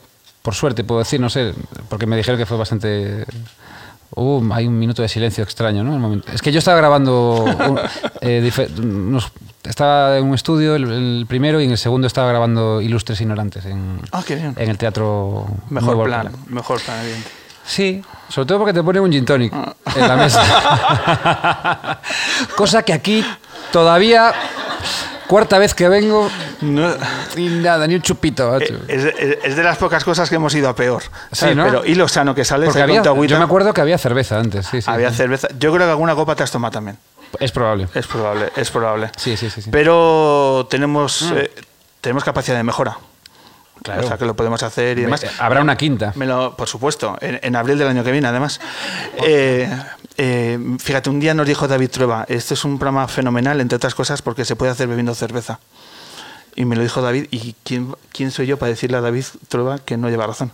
[0.45, 1.53] por suerte, puedo decir, no sé,
[1.89, 3.25] porque me dijeron que fue bastante...
[4.15, 5.93] Hubo- hay un minuto de silencio extraño, ¿no?
[5.93, 7.43] El momento- Es que yo estaba grabando...
[7.43, 7.79] un-
[8.21, 9.31] eh, unos-
[9.63, 13.65] estaba en un estudio, el, el primero, y en el segundo estaba grabando Ilustres Ignorantes
[13.65, 15.47] en, Ah, en el teatro...
[15.71, 16.43] Mejor Nuevo plan, Alcalá.
[16.47, 17.29] mejor plan, evidente.
[17.65, 19.51] Sí, sobre todo porque te pone un gin tonic
[19.95, 21.99] en la mesa.
[22.55, 23.25] Cosa que aquí
[23.71, 24.31] todavía,
[25.27, 26.29] cuarta vez que vengo,
[26.61, 26.93] No-
[27.35, 28.57] y nada, ni un chupito.
[28.59, 31.03] eh, es, es- es de las pocas cosas que hemos ido a peor.
[31.31, 31.55] ¿sabes?
[31.55, 31.65] ¿no?
[31.65, 34.81] Pero, y lo sano que ahí había, yo me acuerdo que había cerveza antes, sí,
[34.81, 34.89] sí.
[34.89, 35.47] había cerveza.
[35.59, 36.97] Yo creo que alguna copa te has tomado también.
[37.39, 37.88] Es probable.
[37.93, 39.09] Es probable, es probable.
[39.17, 39.61] Sí, sí, sí.
[39.61, 39.69] sí.
[39.71, 41.51] Pero tenemos, eh,
[42.01, 42.97] tenemos capacidad de mejora.
[43.83, 44.05] Claro.
[44.05, 45.21] O sea, que lo podemos hacer y demás.
[45.21, 46.13] Me- Habrá una quinta.
[46.15, 48.59] Me lo- por supuesto, en, en abril del año que viene, además.
[49.27, 49.69] Eh,
[50.17, 53.95] eh, fíjate, un día nos dijo David Trueba, este es un programa fenomenal, entre otras
[53.95, 55.60] cosas, porque se puede hacer bebiendo cerveza.
[56.56, 59.80] Y me lo dijo David, ¿y quién, quién soy yo para decirle a David Trueba
[59.80, 60.51] que no lleva razón?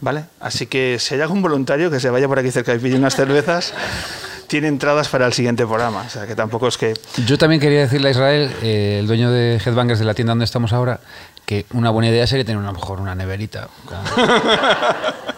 [0.00, 0.26] ¿Vale?
[0.38, 3.16] Así que si hay algún voluntario que se vaya por aquí cerca y pide unas
[3.16, 3.74] cervezas,
[4.46, 6.04] tiene entradas para el siguiente programa.
[6.06, 6.94] O sea, que tampoco es que...
[7.26, 10.44] Yo también quería decirle a Israel, eh, el dueño de Headbangers de la tienda donde
[10.44, 11.00] estamos ahora,
[11.44, 13.68] que una buena idea sería tener a lo mejor una neverita.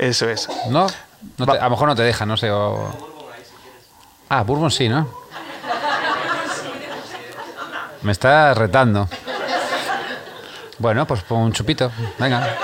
[0.00, 0.48] Eso es.
[0.70, 0.86] ¿No?
[1.36, 2.50] No te- a lo mejor no te deja, no sé.
[2.50, 2.90] o-
[4.30, 5.06] Ah, Bourbon sí, ¿no?
[8.02, 9.08] Me está retando.
[10.78, 11.92] Bueno, pues pon un chupito.
[12.18, 12.56] Venga.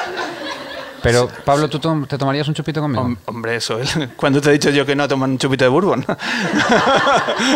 [1.06, 3.02] Pero, Pablo, ¿tú tom- te tomarías un chupito conmigo?
[3.04, 3.78] Hom- Hombre, eso.
[4.16, 6.04] Cuando te he dicho yo que no toman un chupito de bourbon.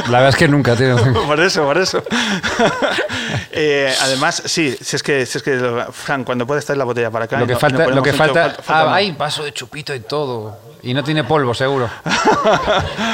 [0.08, 0.96] La verdad es que nunca, tío.
[1.26, 2.02] por eso, por eso.
[3.52, 7.10] Eh, además, sí, si es que, si es que Fran, cuando puede estar la botella
[7.10, 7.38] para acá.
[7.38, 9.94] Lo que no- falta, no lo que falta, cho- falta ah, hay vaso de chupito
[9.94, 10.56] y todo.
[10.82, 11.90] Y no tiene polvo, seguro.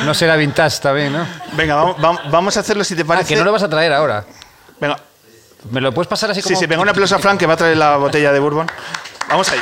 [0.04, 1.26] No será vintage también, ¿no?
[1.54, 3.28] Venga, vamos, vam- vamos a hacerlo si te Ah, parece.
[3.34, 4.24] que no lo vas a traer ahora.
[4.78, 4.98] Venga,
[5.70, 6.54] ¿Me lo puedes pasar así como...?
[6.54, 8.66] sí, sí, venga, un aplauso a Fran que va a traer la botella de bourbon.
[9.28, 9.58] Vamos ahí.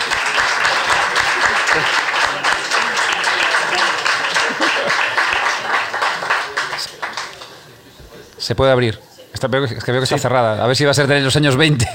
[8.45, 9.01] Se puede abrir.
[9.33, 10.63] Está, es que veo que está cerrada.
[10.63, 11.89] A ver si va a ser de los años 20.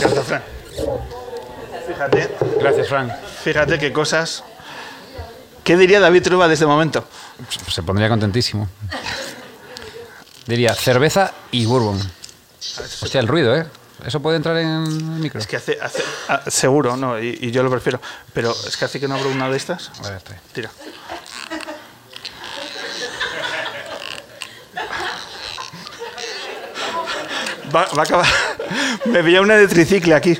[0.00, 0.42] Gracias, Fran.
[1.86, 3.12] Fíjate, Gracias, Frank.
[3.44, 4.42] fíjate qué cosas.
[5.62, 7.04] ¿Qué diría David Truba de este momento?
[7.70, 8.68] Se pondría contentísimo.
[10.46, 11.98] Diría cerveza y bourbon.
[13.02, 13.66] Hostia, el ruido, ¿eh?
[14.04, 14.88] ¿Eso puede entrar en el
[15.20, 15.40] micro?
[15.40, 18.00] Es que hace, hace- ah, seguro, no, y, y yo lo prefiero.
[18.32, 19.90] Pero es que hace que no abro una de estas.
[20.04, 20.20] A ver.
[20.52, 20.70] Tira.
[27.76, 28.26] Va, va a acabar.
[29.04, 30.38] Me veía una de tricicle aquí.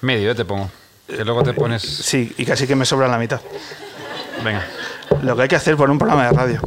[0.00, 0.34] Medio, ¿eh?
[0.36, 0.70] te pongo.
[1.08, 1.82] Que luego te pones...
[1.82, 3.40] Sí, y casi que me sobra la mitad.
[4.44, 4.64] Venga.
[5.22, 6.60] Lo que hay que hacer por un programa de radio.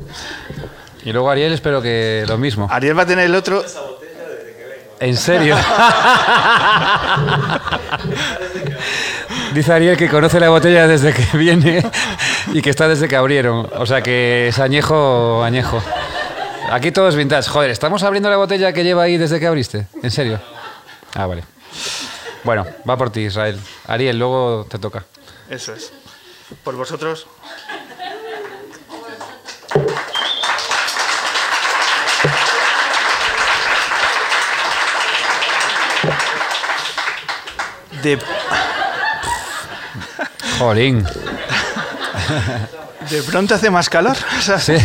[1.06, 2.68] Y luego Ariel espero que lo mismo.
[2.70, 3.64] Ariel va a tener el otro.
[5.00, 5.56] ¿En serio?
[9.54, 11.84] Dice Ariel que conoce la botella desde que viene
[12.54, 13.70] y que está desde que abrieron.
[13.78, 15.82] O sea que es añejo, añejo.
[16.72, 17.50] Aquí todo es vintage.
[17.50, 19.88] Joder, ¿estamos abriendo la botella que lleva ahí desde que abriste?
[20.02, 20.40] ¿En serio?
[21.14, 21.44] Ah, vale.
[22.46, 23.60] Bueno, va por ti, Israel.
[23.88, 25.04] Ariel, luego te toca.
[25.50, 25.92] Eso es.
[26.64, 27.28] Por vosotros.
[38.02, 38.18] De,
[40.58, 41.06] Jolín.
[43.10, 44.16] de pronto hace más calor.
[44.38, 44.76] o sea, Sí.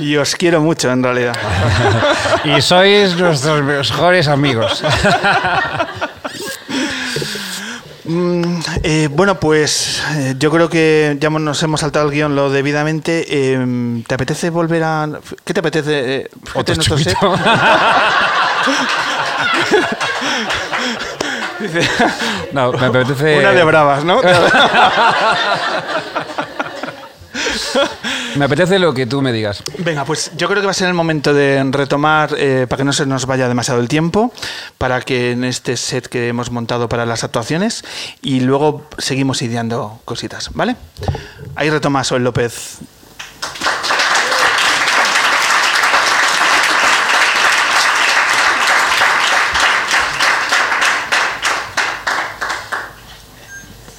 [0.00, 1.36] Y os quiero mucho, en realidad.
[2.44, 4.82] Y sois nuestros mejores amigos.
[8.04, 12.50] Mm, eh, bueno, pues eh, yo creo que ya nos hemos saltado el guion lo
[12.50, 13.26] debidamente.
[13.28, 15.08] Eh, ¿Te apetece volver a...?
[15.44, 16.16] ¿Qué te apetece?
[16.16, 17.14] Eh, Otro chupito.
[21.60, 21.88] Dice,
[22.52, 23.38] No, me apetece...
[23.38, 24.20] Una de bravas, ¿no?
[28.36, 29.62] Me apetece lo que tú me digas.
[29.78, 32.84] Venga, pues yo creo que va a ser el momento de retomar, eh, para que
[32.84, 34.32] no se nos vaya demasiado el tiempo,
[34.78, 37.84] para que en este set que hemos montado para las actuaciones,
[38.22, 40.76] y luego seguimos ideando cositas, ¿vale?
[41.56, 42.78] Ahí retoma Soel López.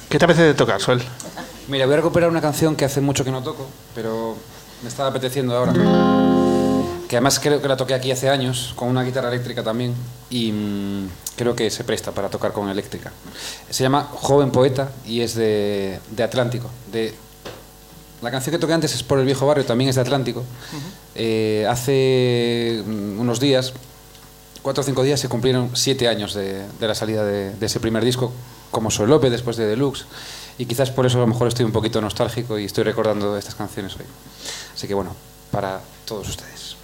[0.08, 1.02] ¿Qué te apetece de tocar, Soel?
[1.68, 4.36] Mira, voy a recuperar una canción que hace mucho que no toco, pero
[4.82, 5.72] me estaba apeteciendo ahora.
[7.08, 9.94] Que además creo que la toqué aquí hace años, con una guitarra eléctrica también,
[10.30, 13.12] y mm, creo que se presta para tocar con eléctrica.
[13.70, 16.68] Se llama Joven Poeta y es de, de Atlántico.
[16.90, 17.14] De,
[18.22, 20.42] la canción que toqué antes es Por el Viejo Barrio, también es de Atlántico.
[21.14, 23.72] Eh, hace mm, unos días,
[24.62, 27.78] cuatro o cinco días, se cumplieron siete años de, de la salida de, de ese
[27.78, 28.32] primer disco,
[28.72, 30.06] como Soy López después de Deluxe.
[30.58, 33.54] Y quizás por eso a lo mejor estoy un poquito nostálgico y estoy recordando estas
[33.54, 34.06] canciones hoy.
[34.74, 35.14] Así que bueno,
[35.52, 36.76] para todos ustedes.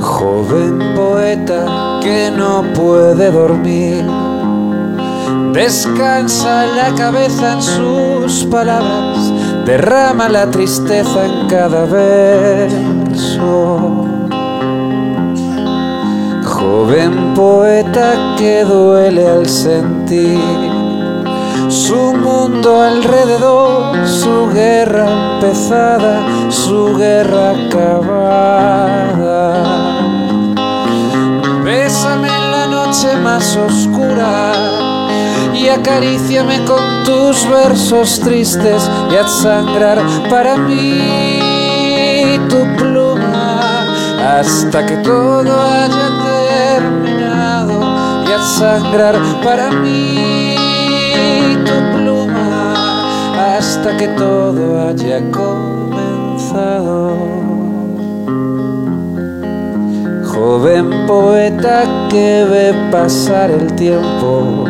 [0.00, 4.04] Joven poeta que no puede dormir,
[5.52, 9.32] descansa la cabeza en sus palabras,
[9.64, 11.84] derrama la tristeza en cada
[16.44, 20.38] Joven poeta que duele al sentir
[21.68, 29.08] su mundo alrededor, su guerra empezada, su guerra acabada.
[31.64, 34.52] Bésame en la noche más oscura
[35.54, 39.98] y acaríciame con tus versos tristes y haz sangrar
[40.30, 41.58] para mí
[42.48, 42.97] tu pluma
[44.28, 46.08] hasta que todo haya
[46.76, 47.80] terminado
[48.26, 50.54] y haz sangrar para mí
[51.64, 57.16] tu pluma hasta que todo haya comenzado.
[60.26, 64.66] Joven poeta que ve pasar el tiempo,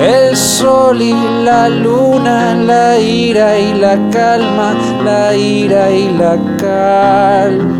[0.00, 7.79] el sol y la luna, la ira y la calma, la ira y la calma.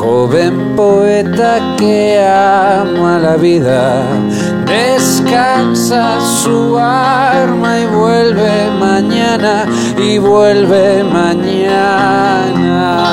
[0.00, 4.02] Joven poeta que ama la vida,
[4.64, 9.66] descansa su arma y vuelve mañana
[9.98, 13.09] y vuelve mañana.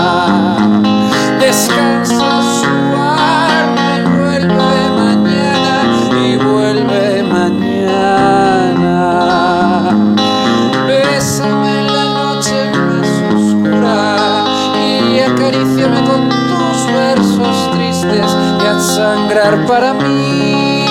[18.87, 20.85] Sangrar para mí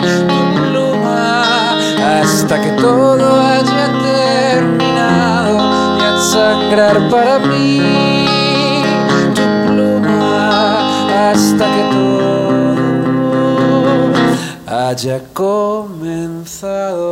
[0.00, 1.44] tu pluma
[2.16, 5.58] hasta que todo haya terminado
[5.98, 8.26] y haz sangrar para mí
[9.34, 12.76] tu pluma hasta que todo
[14.66, 17.09] haya comenzado.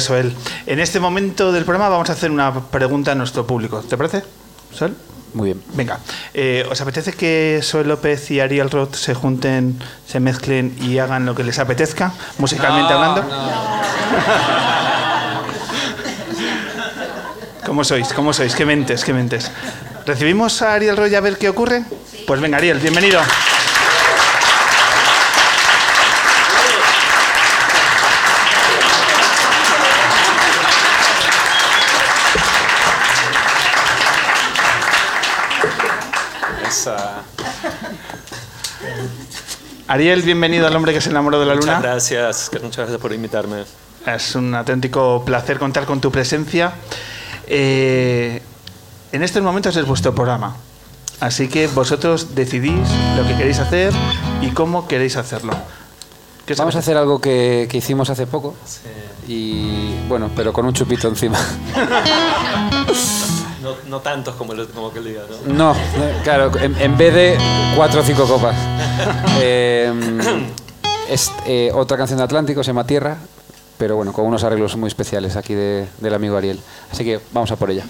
[0.00, 0.34] Soel.
[0.66, 3.80] En este momento del programa vamos a hacer una pregunta a nuestro público.
[3.80, 4.24] ¿Te parece,
[4.72, 4.94] Soel?
[5.34, 5.62] Muy bien.
[5.74, 6.00] Venga,
[6.34, 11.24] eh, ¿os apetece que Soel López y Ariel Roth se junten, se mezclen y hagan
[11.24, 13.24] lo que les apetezca, musicalmente hablando?
[17.64, 18.12] ¿Cómo sois?
[18.12, 18.56] ¿Cómo sois?
[18.56, 19.04] ¿Qué mentes?
[19.04, 19.48] ¿Qué mentes?
[20.04, 21.84] ¿Recibimos a Ariel Roth y a ver qué ocurre?
[22.26, 23.20] Pues venga, Ariel, bienvenido.
[36.66, 37.22] Esa.
[39.90, 41.80] Ariel, bienvenido al hombre que se enamoró de la Muchas luna.
[41.80, 43.64] gracias, que- muchas gracias por invitarme.
[44.06, 46.72] Es un auténtico placer contar con tu presencia.
[47.48, 48.40] Eh,
[49.10, 50.54] en estos momentos es vuestro programa.
[51.18, 53.92] Así que vosotros decidís lo que queréis hacer
[54.40, 55.54] y cómo queréis hacerlo.
[56.46, 58.54] ¿Qué os Vamos a hacer algo que, que hicimos hace poco.
[59.26, 61.38] Y bueno, pero con un chupito encima.
[63.62, 65.52] No, no tantos como, el, como día, ¿no?
[65.52, 65.76] No,
[66.24, 67.38] claro, en, en vez de
[67.76, 68.56] cuatro o cinco copas.
[69.42, 69.90] Eh,
[71.08, 73.16] es eh, otra canción de Atlántico, se llama Tierra,
[73.78, 76.60] pero bueno, con unos arreglos muy especiales aquí de- del amigo Ariel.
[76.92, 77.84] Así que vamos a por ella.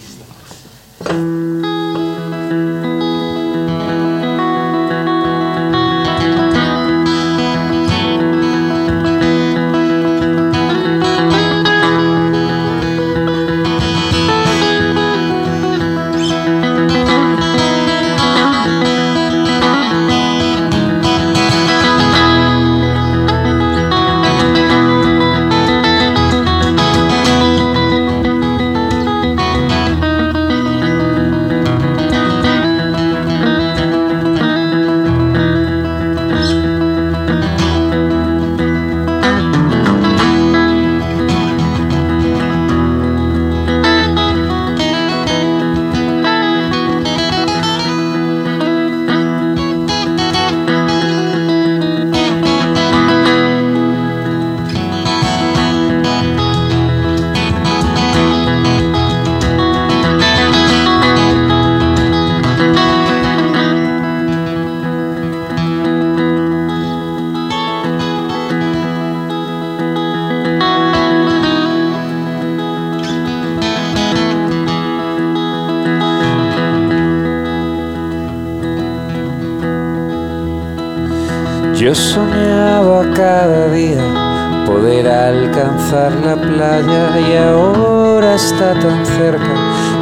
[88.61, 89.55] Tan cerca,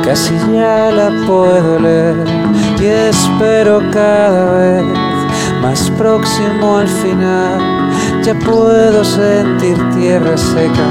[0.05, 2.17] casi ya la puedo leer
[2.81, 4.85] y espero cada vez
[5.63, 7.61] más próximo al final
[8.25, 10.89] Ya puedo sentir tierra seca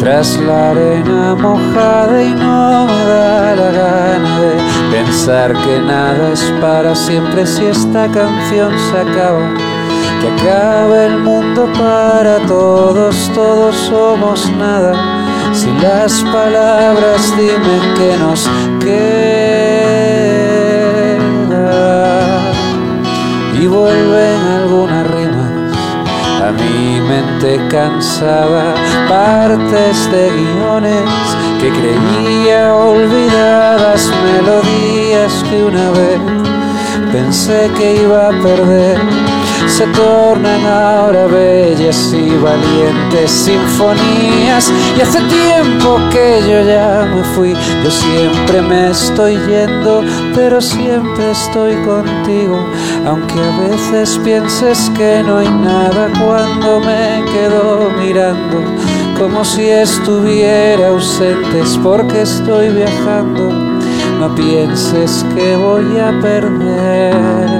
[0.00, 4.54] tras la arena mojada y no me da la gana de
[4.90, 9.54] pensar que nada es para siempre si esta canción se acaba.
[10.20, 15.19] Que acabe el mundo para todos, todos somos nada.
[15.52, 18.48] Si las palabras dime que nos
[18.80, 19.20] queda.
[23.60, 25.50] Y vuelven algunas rimas.
[26.46, 28.74] A mi mente cansada,
[29.08, 31.10] partes de guiones
[31.60, 36.20] que creía olvidadas, melodías que una vez
[37.12, 38.98] pensé que iba a perder
[39.70, 44.72] se tornan ahora bellas y valientes sinfonías.
[44.96, 47.54] Y hace tiempo que yo ya me fui,
[47.84, 50.02] yo siempre me estoy yendo,
[50.34, 52.58] pero siempre estoy contigo.
[53.06, 58.58] Aunque a veces pienses que no hay nada cuando me quedo mirando,
[59.18, 63.70] como si estuviera ausente, porque estoy viajando.
[64.18, 67.59] No pienses que voy a perderme.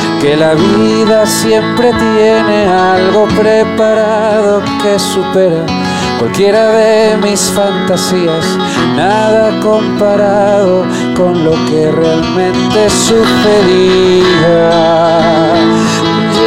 [0.21, 5.65] que la vida siempre tiene algo preparado que supera
[6.19, 8.45] cualquiera de mis fantasías,
[8.95, 10.85] nada comparado
[11.17, 14.69] con lo que realmente sucedía.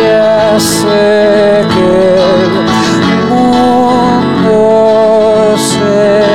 [0.05, 4.57] Ya sé que el mundo
[5.57, 6.34] seguirá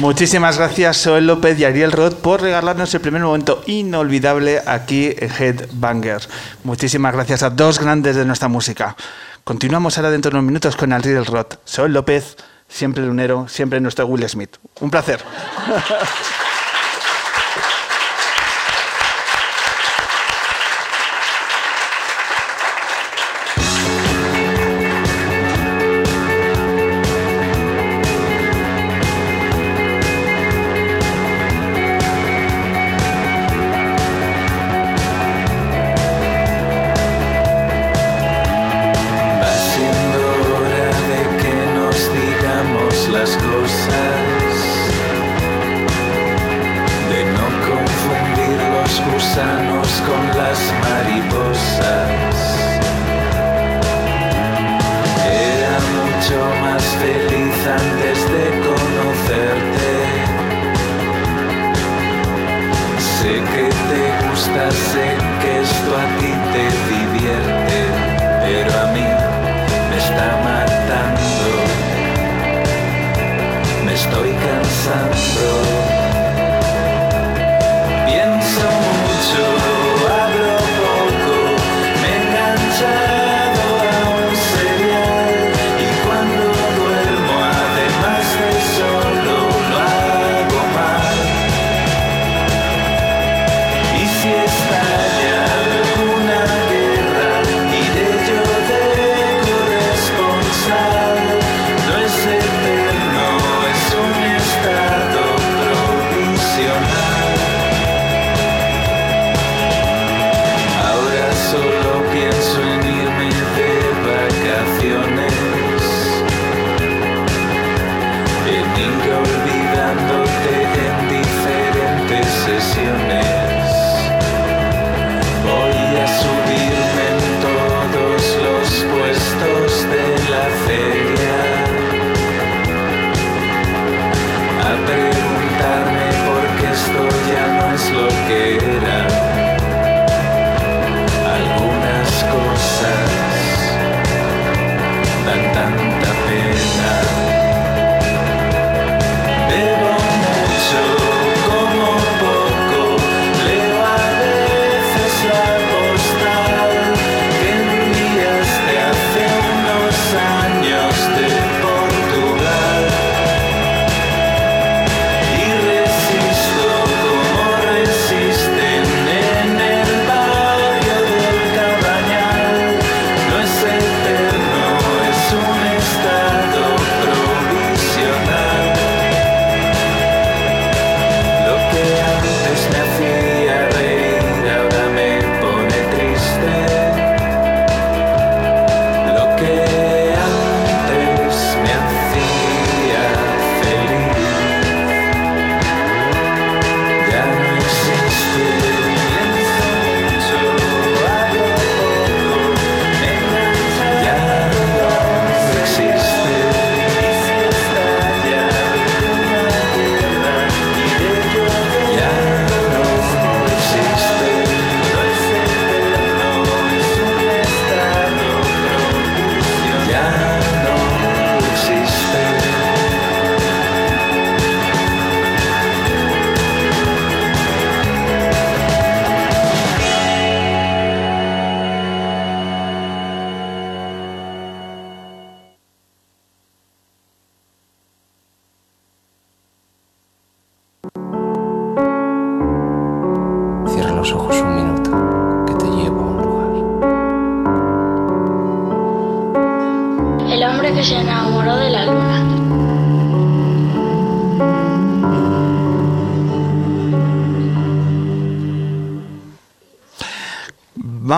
[0.00, 5.28] Muchísimas gracias, Joel López y Ariel Roth, por regalarnos el primer momento inolvidable aquí en
[5.28, 6.22] Headbanger.
[6.62, 8.94] Muchísimas gracias a dos grandes de nuestra música.
[9.42, 11.56] Continuamos ahora dentro de unos minutos con Ariel Roth.
[11.68, 12.36] Joel López,
[12.68, 14.56] siempre lunero, siempre nuestro Will Smith.
[14.80, 15.20] Un placer.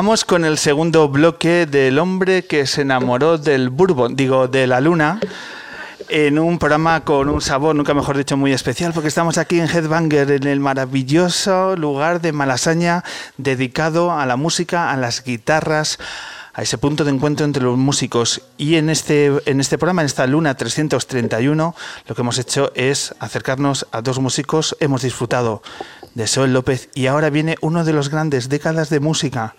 [0.00, 4.80] Vamos con el segundo bloque del hombre que se enamoró del Bourbon, digo, de la
[4.80, 5.20] luna,
[6.08, 9.68] en un programa con un sabor, nunca mejor dicho, muy especial, porque estamos aquí en
[9.68, 13.04] Headbanger, en el maravilloso lugar de Malasaña,
[13.36, 15.98] dedicado a la música, a las guitarras,
[16.54, 18.40] a ese punto de encuentro entre los músicos.
[18.56, 21.74] Y en este, en este programa, en esta Luna 331,
[22.06, 24.76] lo que hemos hecho es acercarnos a dos músicos.
[24.80, 25.62] Hemos disfrutado
[26.14, 29.54] de Sol López y ahora viene uno de los grandes décadas de música.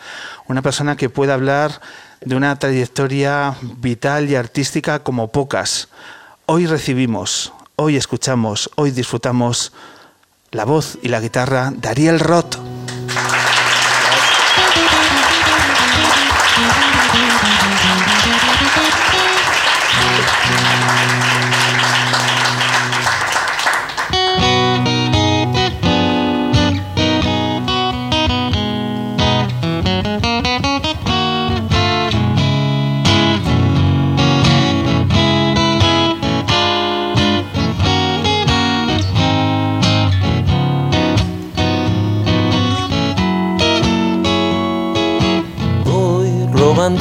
[0.51, 1.79] Una persona que puede hablar
[2.19, 5.87] de una trayectoria vital y artística como pocas.
[6.45, 9.71] Hoy recibimos, hoy escuchamos, hoy disfrutamos
[10.51, 12.57] la voz y la guitarra de Ariel Roth.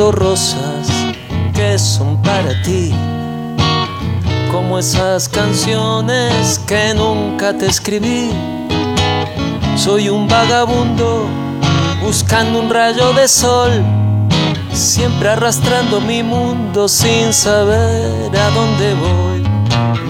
[0.09, 0.89] Rosas
[1.53, 2.91] que son para ti,
[4.51, 8.31] como esas canciones que nunca te escribí.
[9.77, 11.27] Soy un vagabundo
[12.03, 13.71] buscando un rayo de sol,
[14.73, 19.43] siempre arrastrando mi mundo sin saber a dónde voy.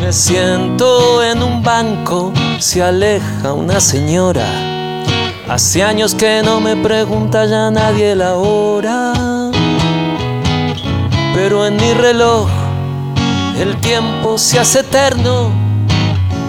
[0.01, 4.47] Me siento en un banco, se aleja una señora.
[5.49, 9.30] Hace años que no me pregunta ya nadie la hora.
[11.35, 12.49] Pero en mi reloj
[13.59, 15.51] el tiempo se hace eterno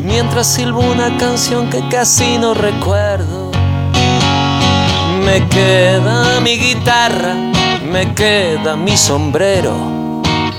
[0.03, 3.51] mientras silbo una canción que casi no recuerdo.
[5.25, 7.35] Me queda mi guitarra,
[7.91, 9.75] me queda mi sombrero,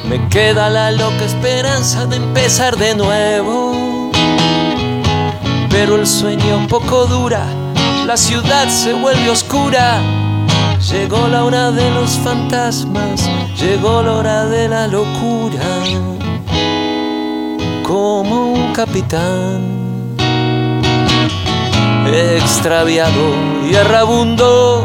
[0.08, 4.10] me queda la loca esperanza de empezar de nuevo.
[5.68, 7.44] Pero el sueño poco dura,
[8.06, 10.00] la ciudad se vuelve oscura.
[10.90, 13.28] Llegó la hora de los fantasmas,
[13.62, 15.62] llegó la hora de la locura.
[17.82, 19.60] Como un capitán
[22.12, 23.22] extraviado
[23.68, 24.84] y errabundo,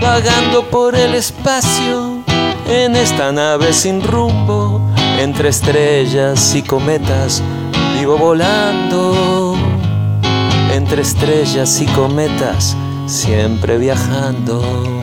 [0.00, 2.22] vagando por el espacio
[2.66, 4.80] en esta nave sin rumbo,
[5.18, 7.42] entre estrellas y cometas,
[7.98, 9.54] vivo volando
[10.72, 12.76] entre estrellas y cometas,
[13.06, 14.97] siempre viajando.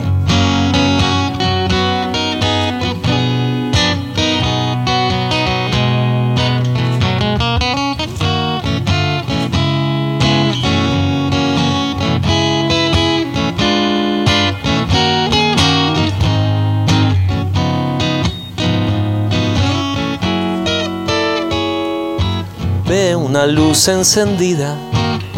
[23.26, 24.76] Una luz encendida,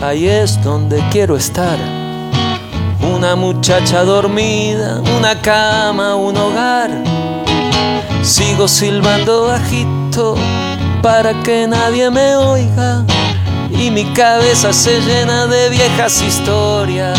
[0.02, 1.78] ahí es donde quiero estar.
[3.14, 6.90] Una muchacha dormida, una cama, un hogar.
[8.20, 10.34] Sigo silbando bajito
[11.00, 13.06] para que nadie me oiga
[13.70, 17.18] y mi cabeza se llena de viejas historias.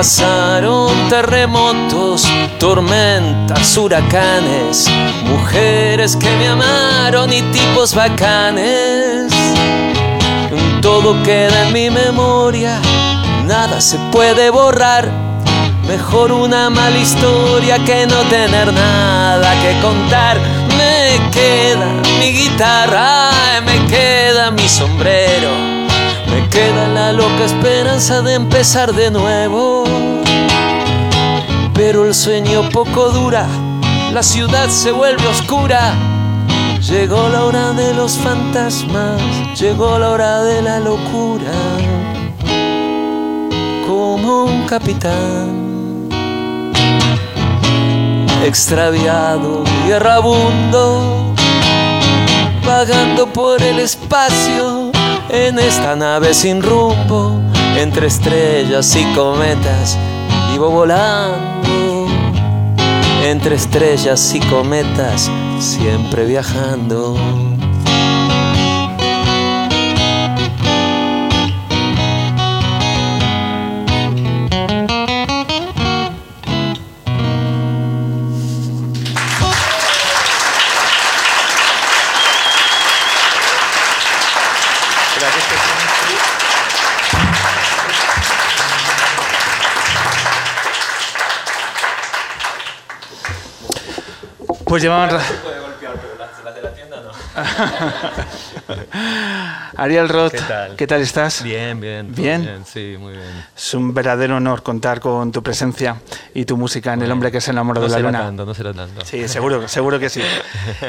[0.00, 2.26] Pasaron terremotos,
[2.58, 4.86] tormentas, huracanes,
[5.28, 9.30] mujeres que me amaron y tipos bacanes.
[10.80, 12.80] Todo queda en mi memoria,
[13.44, 15.06] nada se puede borrar.
[15.86, 20.38] Mejor una mala historia que no tener nada que contar.
[20.78, 23.32] Me queda mi guitarra,
[23.66, 25.79] me queda mi sombrero.
[26.60, 29.84] Queda la loca esperanza de empezar de nuevo.
[31.72, 33.46] Pero el sueño poco dura,
[34.12, 35.94] la ciudad se vuelve oscura.
[36.86, 39.22] Llegó la hora de los fantasmas,
[39.58, 41.54] llegó la hora de la locura.
[43.86, 46.10] Como un capitán
[48.44, 51.34] extraviado y errabundo,
[52.66, 54.89] vagando por el espacio
[55.32, 57.40] en esta nave sin rumbo,
[57.76, 59.96] entre estrellas y cometas,
[60.50, 62.06] vivo volando,
[63.24, 67.16] entre estrellas y cometas, siempre viajando.
[96.74, 97.10] Tienda no.
[99.76, 100.76] Ariel Roth, ¿Qué tal?
[100.76, 101.42] ¿qué tal estás?
[101.42, 102.12] Bien, bien.
[102.12, 102.64] todo Bien.
[102.66, 103.44] Sí, muy bien.
[103.56, 105.96] Es un verdadero honor contar con tu presencia
[106.34, 108.20] y tu música en El hombre que se enamoró No de la será luna.
[108.20, 109.04] tanto, no será tanto.
[109.04, 110.22] Sí, seguro, seguro que sí.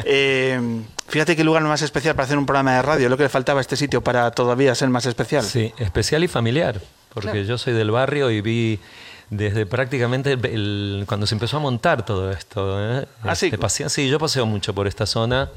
[0.04, 0.60] Eh,
[1.08, 3.08] fíjate qué lugar más especial para hacer un programa de radio.
[3.08, 5.44] Lo que le faltaba a este sitio para todavía ser más especial.
[5.44, 6.80] Sí, especial y familiar,
[7.14, 7.46] porque Claro.
[7.46, 8.78] yo soy del barrio y vi
[9.32, 12.76] desde prácticamente el- el- cuando se empezó a montar todo esto.
[13.00, 13.06] ¿eh?
[13.22, 13.46] Ah, sí.
[13.46, 15.48] Este, pasea- sí, yo paseo mucho por esta zona,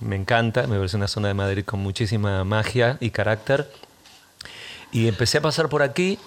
[0.00, 3.70] me encanta, me parece una zona de Madrid con muchísima magia y carácter.
[4.92, 6.18] Y empecé a pasar por aquí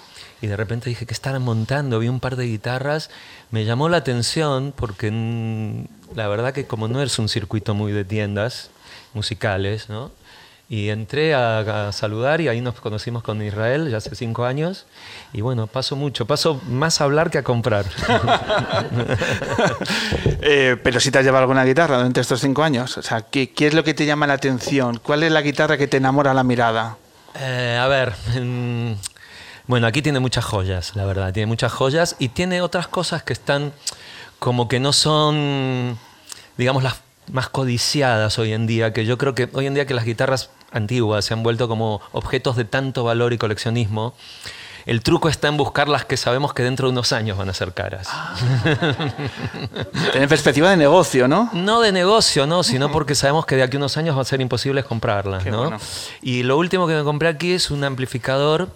[0.42, 3.10] y de repente dije que estaban montando, vi un par de guitarras,
[3.50, 7.92] me llamó la atención porque mm, la verdad que como no es un circuito muy
[7.94, 8.70] de tiendas
[9.16, 10.12] musicales, ¿no?
[10.70, 14.86] Y entré a, a saludar y ahí nos conocimos con Israel ya hace cinco años.
[15.34, 17.86] Y bueno, paso mucho, paso más a hablar que a comprar.
[20.42, 22.98] Eh, pero si te has llevado alguna guitarra durante estos cinco años.
[22.98, 25.00] O sea, ¿qué, qué es lo que te llama la atención?
[25.04, 26.98] ¿Cuál es la guitarra que te enamora la mirada?
[27.36, 28.94] Eh, a ver, mm,
[29.68, 33.34] bueno, aquí tiene muchas joyas, la verdad, tiene muchas joyas y tiene otras cosas que
[33.34, 33.72] están
[34.40, 36.00] como que no son,
[36.58, 36.96] digamos, las
[37.32, 40.50] más codiciadas hoy en día, que yo creo que hoy en día que las guitarras
[40.72, 44.14] antiguas se han vuelto como objetos de tanto valor y coleccionismo.
[44.86, 47.54] El truco está en buscar las que sabemos que dentro de unos años van a
[47.54, 48.08] ser caras.
[50.14, 51.50] Tener perspectiva de negocio, ¿no?
[51.54, 54.26] No de negocio, no, sino porque sabemos que de aquí a unos años va a
[54.26, 55.60] ser imposible comprarlas, Qué ¿no?
[55.60, 55.78] bueno.
[56.22, 58.70] Y lo último que me compré aquí es un amplificador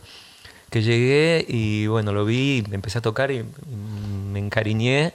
[0.69, 3.45] que llegué y bueno, lo vi, empecé a tocar y
[4.31, 5.13] me encariñé.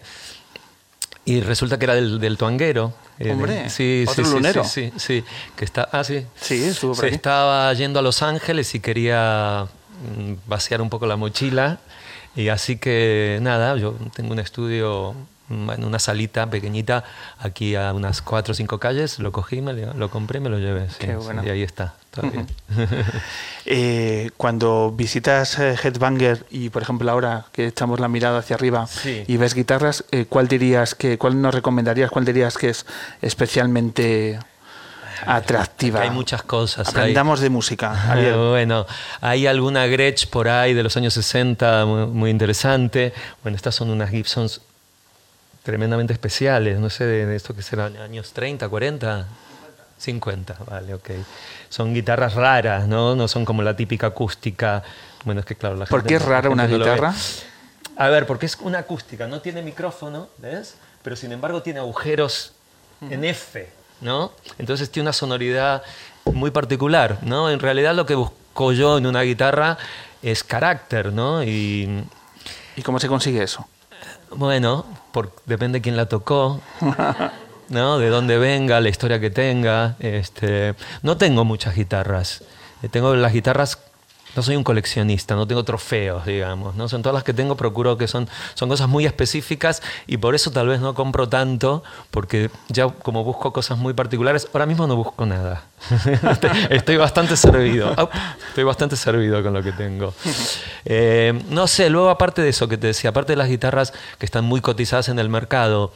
[1.31, 2.93] Y resulta que era del, del tuanguero.
[3.18, 4.64] Eh, Hombre, de- sí, otro sí, lunero.
[4.64, 5.24] Sí, sí, sí,
[5.57, 6.24] que está, ah, sí.
[6.41, 7.14] Sí, estuvo por Se aquí.
[7.16, 9.66] estaba yendo a Los Ángeles y quería
[10.16, 11.79] mm, vaciar un poco la mochila.
[12.37, 15.14] Y así que nada, yo tengo un estudio
[15.49, 17.05] mm, en una salita pequeñita
[17.41, 20.49] aquí a unas cuatro o cinco calles, lo cogí, me lo, lo compré y me
[20.49, 20.89] lo llevé.
[20.89, 21.43] sí, Qué bueno.
[21.45, 21.95] y ahí está,
[23.71, 28.87] Eh, cuando visitas eh, Headbanger y, por ejemplo, ahora que echamos la mirada hacia arriba
[28.87, 29.25] Sí.
[29.27, 32.87] y ves guitarras, eh, ¿cuál dirías que, cuál nos recomendarías, cuál dirías que es
[33.21, 34.39] especialmente
[35.27, 36.01] atractiva?
[36.01, 36.89] Hay muchas cosas.
[36.89, 37.93] hay- Aprendamos de música.
[38.13, 38.37] Ariel.
[38.37, 38.87] bueno,
[39.21, 43.13] hay alguna Gretsch por ahí de los años 60 muy, muy interesante.
[43.43, 44.63] Bueno, estas son unas Gibsons
[45.63, 49.27] tremendamente especiales, no sé, de, de esto que serán años 30, 40.
[49.99, 51.11] 50, vale, ok.
[51.69, 53.14] Son guitarras raras, ¿no?
[53.14, 54.83] No son como la típica acústica.
[55.25, 57.14] Bueno, es que claro, la ¿Por gente qué es no- rara una no guitarra?
[57.97, 60.77] A ver, porque es una acústica, no tiene micrófono, ¿ves?
[61.03, 62.53] Pero sin embargo tiene agujeros
[63.01, 63.69] en F,
[64.01, 64.33] ¿no?
[64.59, 65.83] Entonces tiene una sonoridad
[66.25, 67.51] muy particular, ¿no?
[67.51, 69.79] En realidad lo que busco yo en una guitarra
[70.23, 71.43] es carácter, ¿no?
[71.43, 72.05] Y
[72.77, 73.66] ¿Y cómo se consigue eso?
[74.31, 76.61] bueno, por- depende de quién la tocó,
[77.69, 77.99] ¿no?
[77.99, 79.97] De dónde venga, la historia que tenga.
[80.01, 82.43] Este, no tengo muchas guitarras.
[82.83, 83.79] Eh, Tengo las guitarras.
[84.37, 86.77] No soy un coleccionista, no tengo trofeos, digamos.
[86.77, 86.89] ¿no?
[86.89, 90.53] Son todas las que tengo, procuro que son, son cosas muy específicas y por eso
[90.53, 94.95] tal vez no compro tanto, porque ya como busco cosas muy particulares, ahora mismo no
[94.95, 95.64] busco nada.
[96.71, 97.97] estoy, bastante servido.
[98.49, 100.14] Estoy bastante servido con lo que tengo.
[100.91, 104.25] Eh, no sé, luego aparte de eso que te decía, aparte de las guitarras que
[104.25, 105.93] están muy cotizadas en el mercado,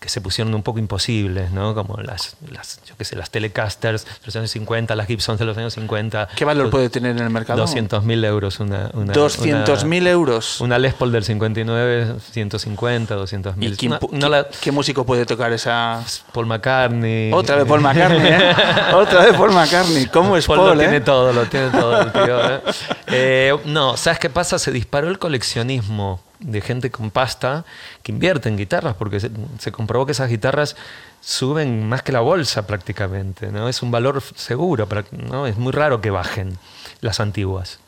[0.00, 1.74] que se pusieron un poco imposibles, ¿no?
[1.74, 5.44] Como las, las yo qué sé, las Telecasters de los años 50, las Gibsons de
[5.44, 6.28] los años 50.
[6.34, 7.62] ¿Qué valor puede tener en el mercado?
[7.66, 8.90] 200.000 euros una...
[8.94, 10.60] una 200.000 euros.
[10.62, 13.76] Una Les Paul del 59, 150, 200.000.
[13.82, 16.02] ¿Y Una- pu- la- qué músico puede tocar esa...?
[16.32, 17.30] Paul McCartney.
[17.34, 18.54] Otra vez Paul McCartney, ¿eh?
[18.94, 20.06] Otra vez Paul McCartney.
[20.06, 20.86] ¿Cómo es Paul Paul, lo eh?
[20.86, 22.50] tiene todo, lo tiene todo el tío.
[22.54, 22.60] ¿eh?
[23.12, 24.56] Eh, no, ¿sabes qué pasa?
[24.58, 27.64] Se disparó el coleccionismo de gente con pasta
[28.02, 30.76] que invierte en guitarras, porque se, comprobó que esas guitarras
[31.20, 33.68] suben más que la bolsa prácticamente, ¿no?
[33.68, 35.46] Es un valor seguro, ¿no?
[35.46, 36.58] Es muy raro que bajen
[37.00, 37.78] las antiguas.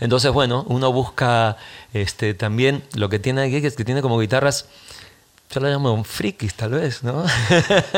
[0.00, 1.56] Entonces, bueno, uno busca
[1.92, 4.66] este, también lo que tiene aquí, que es que tiene como guitarras,
[5.50, 7.24] yo la llamo frikis tal vez, ¿no?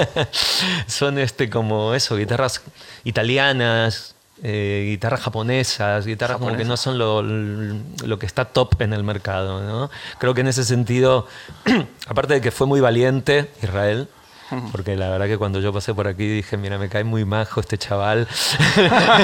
[0.87, 2.63] Son este como eso, guitarras
[3.05, 8.93] italianas, eh, guitarras japonesas, guitarras como que no son lo, lo que está top en
[8.93, 9.91] el mercado, ¿no?
[10.19, 11.27] Creo que en ese sentido,
[12.07, 14.09] aparte de que fue muy valiente Israel,
[14.71, 17.61] porque la verdad que cuando yo pasé por aquí dije, mira, me cae muy majo
[17.61, 18.29] este chaval.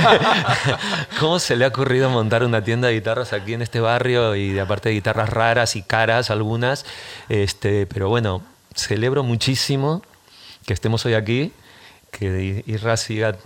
[1.21, 4.59] ¿Cómo se le ha ocurrido montar una tienda de guitarras aquí en este barrio y
[4.59, 6.85] aparte de guitarras raras y caras algunas?
[7.29, 8.43] Este, pero bueno,
[8.75, 10.03] celebro muchísimo
[10.67, 11.53] que estemos hoy aquí,
[12.11, 13.37] que Irra siga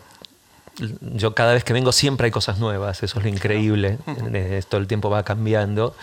[1.01, 3.99] yo cada vez que vengo siempre hay cosas nuevas, eso es lo increíble,
[4.33, 5.95] eh, todo el tiempo va cambiando.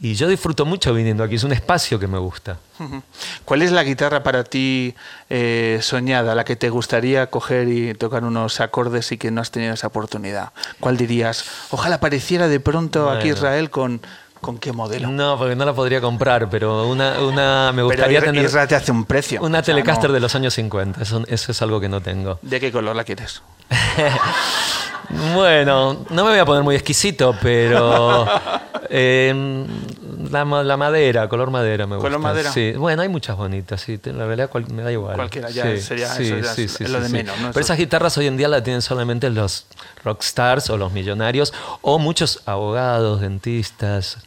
[0.00, 2.58] Y yo disfruto mucho viniendo aquí, es un espacio que me gusta.
[3.44, 4.94] ¿Cuál es la guitarra para ti
[5.30, 9.50] eh, soñada, la que te gustaría coger y tocar unos acordes y que no has
[9.50, 10.52] tenido esa oportunidad?
[10.80, 11.44] ¿Cuál dirías?
[11.70, 13.28] Ojalá apareciera de pronto aquí.
[13.30, 14.00] Israel con,
[14.40, 15.08] con qué modelo.
[15.10, 18.68] No, porque no la podría comprar, pero una, una me Pero gustaría Isra- tener Israel
[18.68, 19.40] te hace un precio.
[19.42, 22.00] una O sea, Telecaster no- de los años 50, eso, eso es algo que no
[22.00, 22.38] tengo.
[22.42, 23.42] ¿De qué color la quieres?
[25.34, 28.26] Bueno, no me voy a poner muy exquisito, pero
[28.90, 29.64] eh,
[30.30, 32.08] la, la madera, color madera me gusta.
[32.08, 32.52] ¿Color madera?
[32.52, 35.14] Sí, bueno, hay muchas bonitas, sí, la verdad cual- me da igual.
[35.16, 36.52] Cualquiera, ya Sí, sería- sí, eso ya
[36.84, 37.48] es lo de menos, ¿no?
[37.52, 39.64] Pero esas guitarras hoy en día la tienen solamente los
[40.04, 44.18] rockstars o los millonarios o muchos abogados, dentistas,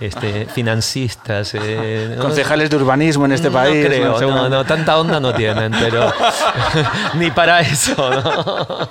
[0.00, 1.54] este, financistas.
[1.54, 2.22] eh, ¿no?
[2.22, 3.86] Concejales de urbanismo en este no país.
[3.86, 6.12] creo, no, tanta onda no tienen, pero
[7.14, 8.88] ni para eso, ¿no?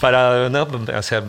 [0.00, 0.66] Para, ¿no?
[0.96, 1.24] O sea,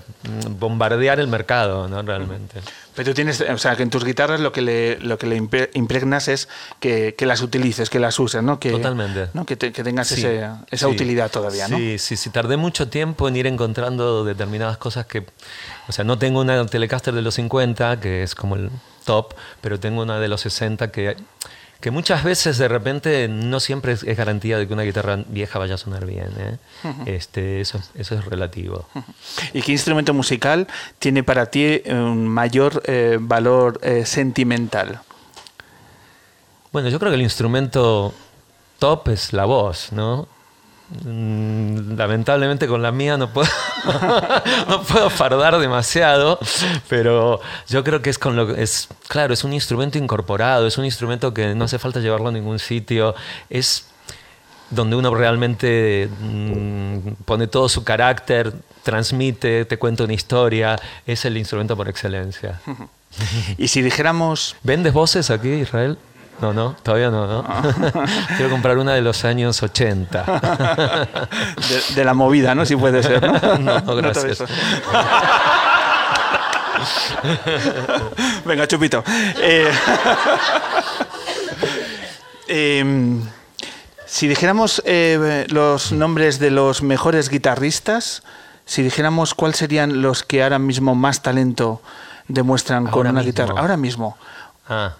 [0.49, 2.01] bombardear el mercado, ¿no?
[2.01, 2.61] Realmente.
[2.95, 5.37] Pero tú tienes, o sea, que en tus guitarras lo que le, lo que le
[5.41, 6.49] impre- impregnas es
[6.81, 8.59] que, que las utilices, que las uses, ¿no?
[8.59, 9.29] Que, Totalmente.
[9.33, 9.45] ¿no?
[9.45, 10.91] Que, te- que tengas Sí, ese- esa sí.
[10.93, 11.77] utilidad todavía, ¿no?
[11.77, 15.25] Sí, sí, sí, tardé mucho tiempo en ir encontrando determinadas cosas que,
[15.87, 18.69] o sea, no tengo una Telecaster de los 50, que es como el
[19.05, 21.15] top, pero tengo una de los 60 que,
[21.79, 25.59] que muchas veces de repente no siempre es, es garantía de que una guitarra vieja
[25.59, 26.29] vaya a sonar bien.
[26.37, 26.57] ¿eh?
[27.05, 28.87] este, eso, eso es relativo.
[29.53, 30.67] ¿Y qué instrumento musical
[30.99, 35.01] tiene para ti un mayor eh, valor eh, sentimental?
[36.71, 38.13] Bueno, yo creo que el instrumento
[38.79, 40.27] top es la voz, ¿no?
[41.05, 43.49] Mm, Lamentablemente con la mía no puedo,
[44.67, 46.39] no puedo fardar demasiado,
[46.89, 50.77] pero yo creo que es con lo que es, claro, es un instrumento incorporado, es
[50.77, 53.15] un instrumento que no hace falta llevarlo a ningún sitio,
[53.49, 53.87] es
[54.69, 61.37] donde uno realmente mm, pone todo su carácter, transmite, te cuenta una historia, es el
[61.37, 62.59] instrumento por excelencia.
[63.57, 65.97] Y si dijéramos, ¿Vendes voces aquí, Israel?
[66.41, 67.43] No, no, todavía no, ¿no?
[68.35, 70.23] Quiero comprar una de los años 80.
[71.69, 72.65] de, de la movida, ¿no?
[72.65, 73.79] Si puede ser, ¿no?
[73.81, 74.43] No, gracias.
[78.45, 79.03] Venga, chupito.
[79.37, 79.71] Eh,
[82.47, 83.21] em,
[84.05, 88.23] si dijéramos eh, los nombres de los mejores guitarristas,
[88.65, 91.81] si dijéramos cuáles serían los que ahora mismo más talento
[92.27, 93.25] demuestran con una mismo.
[93.25, 93.53] guitarra.
[93.59, 94.17] Ahora mismo.
[94.67, 94.93] Ah.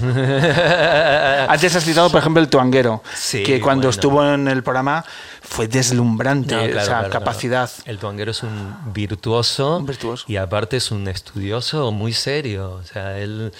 [1.48, 3.90] Antes has citado, por ejemplo, el tuanguero, Sí, que cuando bueno.
[3.90, 5.04] estuvo en el programa
[5.42, 7.24] fue deslumbrante No, claro, esa claro, claro.
[7.24, 7.70] capacidad.
[7.84, 10.24] El tuanguero es un virtuoso, Un virtuoso.
[10.28, 12.72] y aparte es un estudioso muy serio.
[12.72, 13.52] O sea, él,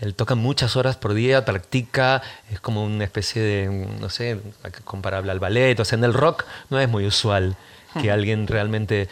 [0.00, 4.40] él toca muchas horas por día, practica, es como una especie de, no sé,
[4.84, 5.78] comparable al ballet.
[5.78, 7.56] O sea, en el rock no es muy usual
[8.00, 9.08] que alguien realmente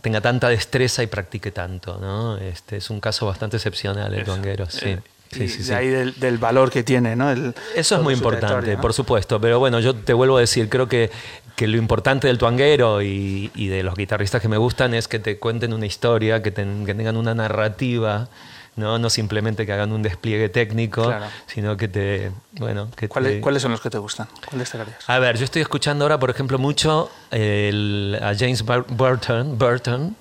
[0.00, 2.36] tenga tanta destreza y practique tanto, ¿no?
[2.36, 4.96] Este es un caso bastante excepcional el tuanguero, sí.
[5.32, 5.72] Sí, sí, de sí.
[5.72, 7.30] ahí del, del valor que tiene, ¿no?
[7.30, 9.40] El- Eso es muy importante, por supuesto.
[9.40, 11.10] Pero bueno, yo te vuelvo a decir, creo que,
[11.56, 15.18] que lo importante del tuanguero y, y de los guitarristas que me gustan es que
[15.18, 18.28] te cuenten una historia, que, ten- que tengan una narrativa,
[18.76, 18.98] ¿no?
[18.98, 21.26] no simplemente que hagan un despliegue técnico, Claro.
[21.46, 22.30] sino que te...
[22.52, 24.28] Bueno, que ¿Cuáles, te- cuáles son los que te gustan?
[24.48, 25.08] ¿Cuáles destacarías?
[25.08, 30.16] A ver, yo estoy escuchando ahora, por ejemplo, mucho el- a James Bur- Burton, Burton,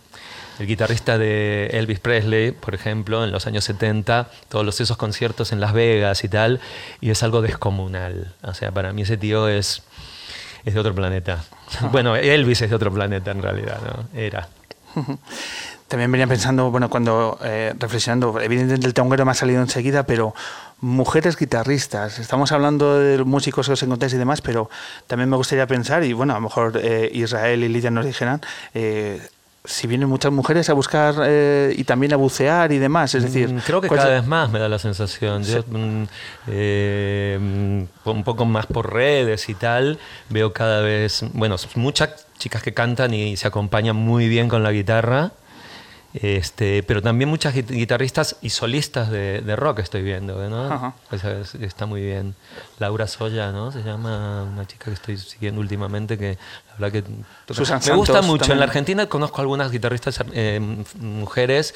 [0.61, 5.51] el guitarrista de Elvis Presley, por ejemplo, en los años 70, todos los, esos conciertos
[5.51, 6.59] en Las Vegas y tal,
[7.01, 8.35] y es algo descomunal.
[8.43, 9.81] O sea, para mí ese tío es,
[10.63, 11.43] es de otro planeta.
[11.91, 14.19] Bueno, Elvis es de otro planeta en realidad, ¿no?
[14.19, 14.49] Era.
[15.87, 20.35] También venía pensando, bueno, cuando eh, reflexionando, evidentemente el tanguero me ha salido enseguida, pero
[20.79, 24.69] mujeres guitarristas, estamos hablando de músicos que os encontráis y demás, pero
[25.07, 28.41] también me gustaría pensar, y bueno, a lo mejor eh, Israel y Lidia nos dijeran,
[28.73, 29.21] eh,
[29.63, 33.53] si vienen muchas mujeres a buscar eh, y también a bucear y demás, es decir...
[33.53, 35.43] Mm, Creo que ¿cuál cada vez más me da la sensación.
[35.43, 36.03] Yo, mm,
[36.47, 39.99] eh, mm, un poco más por redes y tal,
[40.29, 44.71] veo cada vez, bueno, muchas chicas que cantan y se acompañan muy bien con la
[44.71, 45.31] guitarra.
[46.13, 50.93] Este, pero también muchas gui- guitarristas y solistas de, de rock estoy viendo, ¿no?
[51.09, 52.35] Es- está muy bien.
[52.79, 53.71] Laura Soya, ¿no?
[53.71, 56.37] Se llama una chica que estoy siguiendo últimamente que
[56.79, 57.03] la verdad
[57.47, 58.33] que Susan me gusta Santos mucho.
[58.43, 58.59] En también.
[58.59, 60.59] la Argentina conozco algunas guitarristas eh,
[60.99, 61.73] mujeres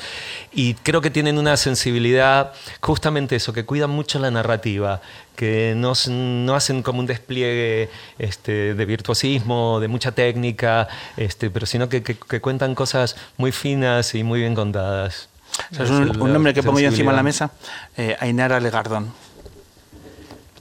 [0.52, 5.02] y creo que tienen una sensibilidad, justamente eso, que cuidan mucho la narrativa,
[5.36, 10.88] que no, no hacen como un despliegue este, de virtuosismo, de mucha técnica,
[11.18, 15.30] este, pero sino que, que- que cuentan cosas muy finas y muy bien contadas.
[15.72, 17.52] O sea, es un, un nombre que pongo yo encima de la mesa,
[17.98, 19.14] eh, Ainara Legardón.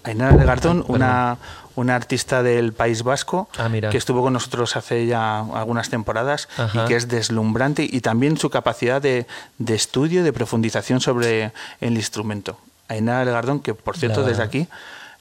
[0.04, 1.38] Ainara Legardón, una,
[1.76, 6.84] una artista del País Vasco Ah, que estuvo con nosotros hace ya algunas temporadas Ajá.
[6.84, 9.26] y que es deslumbrante y también su capacidad de,
[9.58, 12.58] de estudio, de profundización sobre el instrumento.
[12.88, 14.68] Ainara Legardón, que por cierto La- desde aquí,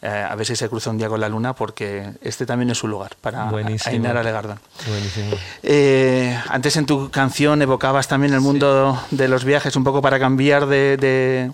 [0.02, 2.78] eh, a ver si se cruza un día con la luna porque este también es
[2.78, 3.90] su lugar para Buenísimo.
[3.96, 4.60] Ainara Legardón.
[4.88, 5.32] Buenísimo.
[5.64, 10.20] Eh, antes en tu canción evocabas también el mundo de los viajes, un poco para
[10.20, 11.52] cambiar de, de,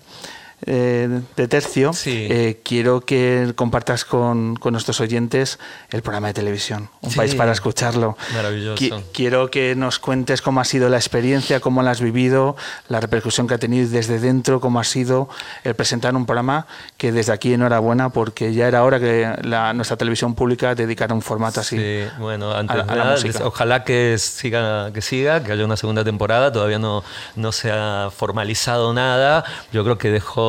[0.66, 1.94] eh, de tercio.
[1.94, 2.28] Sí.
[2.30, 5.60] Eh, quiero que compartas con, con nuestros oyentes
[5.92, 7.18] el programa de televisión, Un Sí.
[7.18, 8.18] país para escucharlo.
[8.34, 8.76] Maravilloso.
[8.84, 12.56] Qui- quiero que nos cuentes cómo ha sido la experiencia, cómo la has vivido,
[12.88, 15.30] la repercusión que ha tenido desde dentro, cómo ha sido
[15.64, 19.98] el presentar un programa que desde aquí enhorabuena porque ya era hora que la- nuestra
[19.98, 21.78] televisión pública dedicara un formato así.
[21.78, 23.46] Sí, bueno, antes a a la música.
[23.46, 26.52] ojalá que siga, que siga, que haya una segunda temporada.
[26.52, 27.04] Todavía no,
[27.36, 29.44] no se ha formalizado nada.
[29.72, 30.49] Yo creo que dejó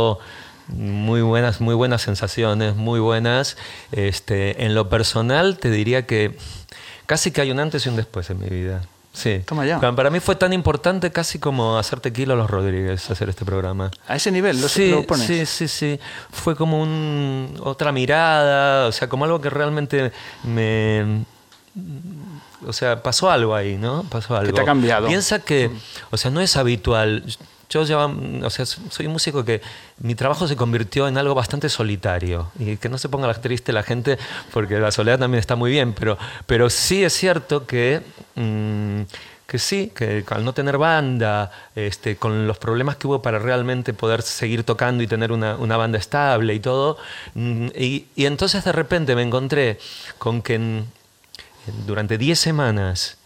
[0.68, 3.56] muy buenas, muy buenas sensaciones, muy buenas.
[3.92, 6.36] Este, en lo personal, te diría que
[7.06, 8.82] casi que hay un antes y un después en mi vida.
[9.12, 9.42] Sí.
[9.44, 9.80] Toma ya.
[9.80, 13.90] Para mí fue tan importante casi como hacer tequila a los Rodríguez, hacer este programa.
[14.06, 15.26] A ese nivel, lo, Sí, lo pones.
[15.26, 16.00] sí, sí, sí.
[16.30, 20.12] Fue como un, otra mirada, o sea, como algo que realmente
[20.44, 21.24] me...
[22.66, 24.04] O sea, pasó algo ahí, ¿no?
[24.04, 24.52] Pasó algo.
[24.52, 25.08] te ha cambiado.
[25.08, 25.70] Piensa que,
[26.10, 27.24] o sea, no es habitual.
[27.70, 29.62] Yo ya, o sea, soy un músico que
[29.98, 32.50] mi trabajo se convirtió en algo bastante solitario.
[32.58, 34.18] Y que no se ponga triste la gente,
[34.52, 38.02] porque la soledad también está muy bien, pero, pero sí es cierto que...
[38.34, 39.02] mm,
[39.50, 43.92] que sí, que al no tener banda, este, con los problemas que hubo para realmente
[43.92, 46.98] poder seguir tocando y tener una, una banda estable y todo,
[47.34, 49.80] mm, y, entonces de repente me encontré
[50.18, 50.84] con que
[51.84, 53.16] durante 10 semanas,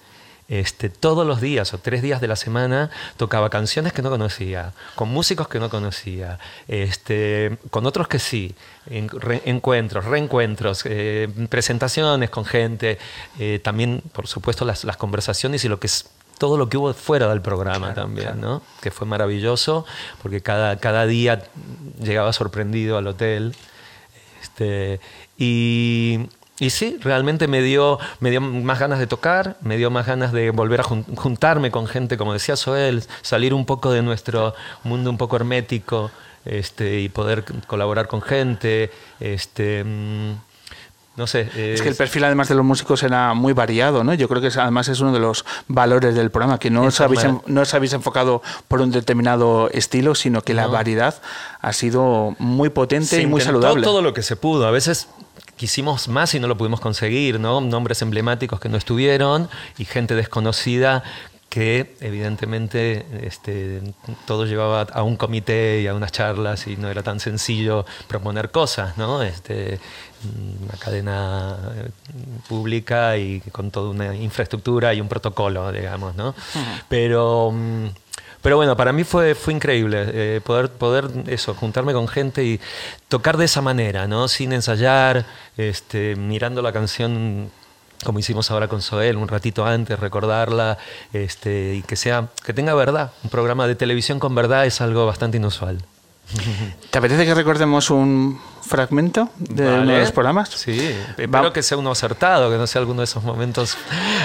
[0.48, 4.72] este, todos los días o tres días de la semana, tocaba canciones que no conocía,
[4.94, 6.38] con músicos que no conocía,
[6.68, 8.54] este, con otros que sí,
[8.90, 12.98] en- re- encuentros, reencuentros, eh, presentaciones con gente,
[13.38, 16.92] eh, también, por supuesto, las, las conversaciones y lo que es todo lo que hubo
[16.94, 18.60] fuera del programa también, ¿no?
[18.82, 19.86] Que fue maravilloso,
[20.20, 21.44] porque cada, cada día
[22.02, 23.54] llegaba sorprendido al hotel.
[24.42, 25.00] Este,
[25.38, 26.26] y,
[26.60, 30.32] y sí, realmente me dio, me dio más ganas de tocar, me dio más ganas
[30.32, 34.54] de volver a jun- juntarme con gente, como decía Soel, salir un poco de nuestro
[34.84, 36.10] mundo un poco hermético
[36.44, 38.90] este, y poder colaborar con gente.
[39.18, 40.32] Este, mm,
[41.16, 41.48] no sé.
[41.74, 44.14] Es que el perfil además de los músicos era muy variado, ¿no?
[44.14, 47.00] Yo creo que es- además es uno de los valores del programa, que no os,
[47.00, 51.20] habéis, no os habéis enfocado por un determinado estilo, sino que la variedad
[51.60, 53.82] ha sido muy potente Se y muy saludable.
[53.84, 54.66] todo lo que se pudo.
[54.66, 55.08] A veces
[55.56, 57.60] quisimos más y no lo pudimos conseguir, ¿no?
[57.60, 59.48] Nombres emblemáticos que no estuvieron
[59.78, 61.02] y gente desconocida
[61.54, 63.80] que evidentemente este,
[64.26, 68.50] todo llevaba a un comité y a unas charlas y no era tan sencillo proponer
[68.50, 69.22] cosas, ¿no?
[69.22, 69.78] Este,
[70.64, 71.90] una cadena eh,
[72.48, 76.34] pública y con toda una infraestructura y un protocolo, digamos, ¿no?
[76.88, 77.52] Pero...
[77.52, 78.03] mm, pero
[78.56, 82.60] bueno, para mí fue, fue increíble eh, poder, poder eso, juntarme con gente y
[83.08, 84.28] tocar de esa manera, ¿no?
[84.28, 85.24] Sin ensayar,
[85.56, 87.50] este, mirando la canción
[88.04, 90.76] como hicimos ahora con Soel, un ratito antes, recordarla,
[91.12, 93.12] este, y que sea, que tenga verdad.
[93.22, 95.78] Un programa de televisión con verdad es algo bastante inusual.
[96.90, 100.00] ¿Te apetece que recordemos un fragmento de uno de Vale.
[100.00, 100.48] los programas?
[100.50, 100.78] Sí,
[101.18, 103.76] Va- espero que sea uno acertado, que no sea alguno de esos momentos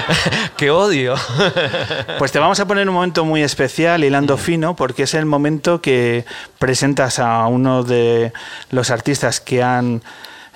[0.58, 1.16] que odio.
[2.18, 5.82] Pues te vamos a poner un momento muy especial, hilando fino, porque es el momento
[5.82, 6.26] que
[6.58, 8.34] presentas a uno de
[8.72, 10.02] los artistas que han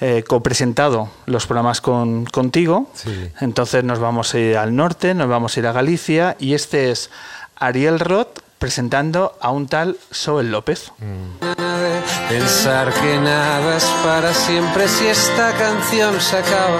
[0.01, 2.89] eh, copresentado los programas con, contigo.
[2.93, 3.29] Sí.
[3.39, 6.91] Entonces nos vamos a ir al norte, nos vamos a ir a Galicia, y este
[6.91, 7.09] es
[7.55, 10.93] Ariel Roth presentando a un tal Soel López.
[12.29, 16.79] Pensar que nada es para siempre si esta canción se acaba.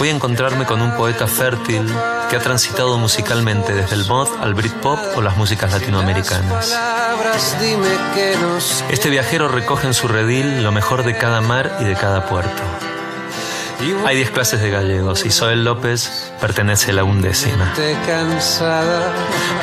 [0.00, 1.86] Voy a encontrarme con un poeta fértil
[2.28, 6.76] que ha transitado musicalmente desde el mod al Britpop o las músicas latinoamericanas.
[8.90, 12.89] Este viajero recoge en su redil lo mejor de cada mar y de cada puerto.
[14.06, 17.72] Hay 10 clases de gallegos y Soel López pertenece a la undécima.
[17.74, 19.10] te cansada,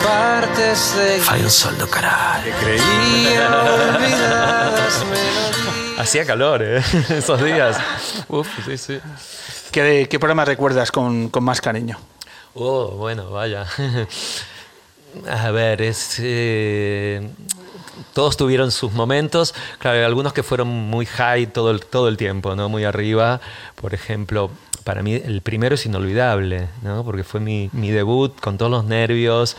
[0.04, 2.52] partes de Hay un sol do caralho.
[2.60, 3.48] creía
[3.96, 6.00] olvidadas melodías.
[6.00, 6.82] Hacía calor, ¿eh?
[7.10, 7.78] Esos días.
[8.28, 9.00] Uf, sí, sí.
[9.72, 12.00] ¿Qué, qué programa recuerdas con, con más cariño?
[12.56, 13.66] Oh, bueno, vaya.
[15.30, 16.16] A ver, es.
[16.20, 17.30] eh,
[18.14, 19.54] todos tuvieron sus momentos.
[19.80, 22.70] Claro, algunos que fueron muy high todo el, todo el tiempo, ¿no?
[22.70, 23.42] Muy arriba.
[23.76, 24.52] Por ejemplo,
[24.84, 27.04] para mí el primero es inolvidable, ¿no?
[27.04, 29.58] Porque fue mi, mi debut con todos los nervios,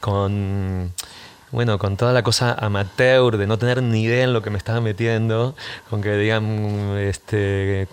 [0.00, 0.92] con.
[1.50, 4.56] bueno, con toda la cosa amateur de no tener ni idea en lo que me
[4.56, 5.54] estaba metiendo,
[5.90, 7.86] con que digan, este,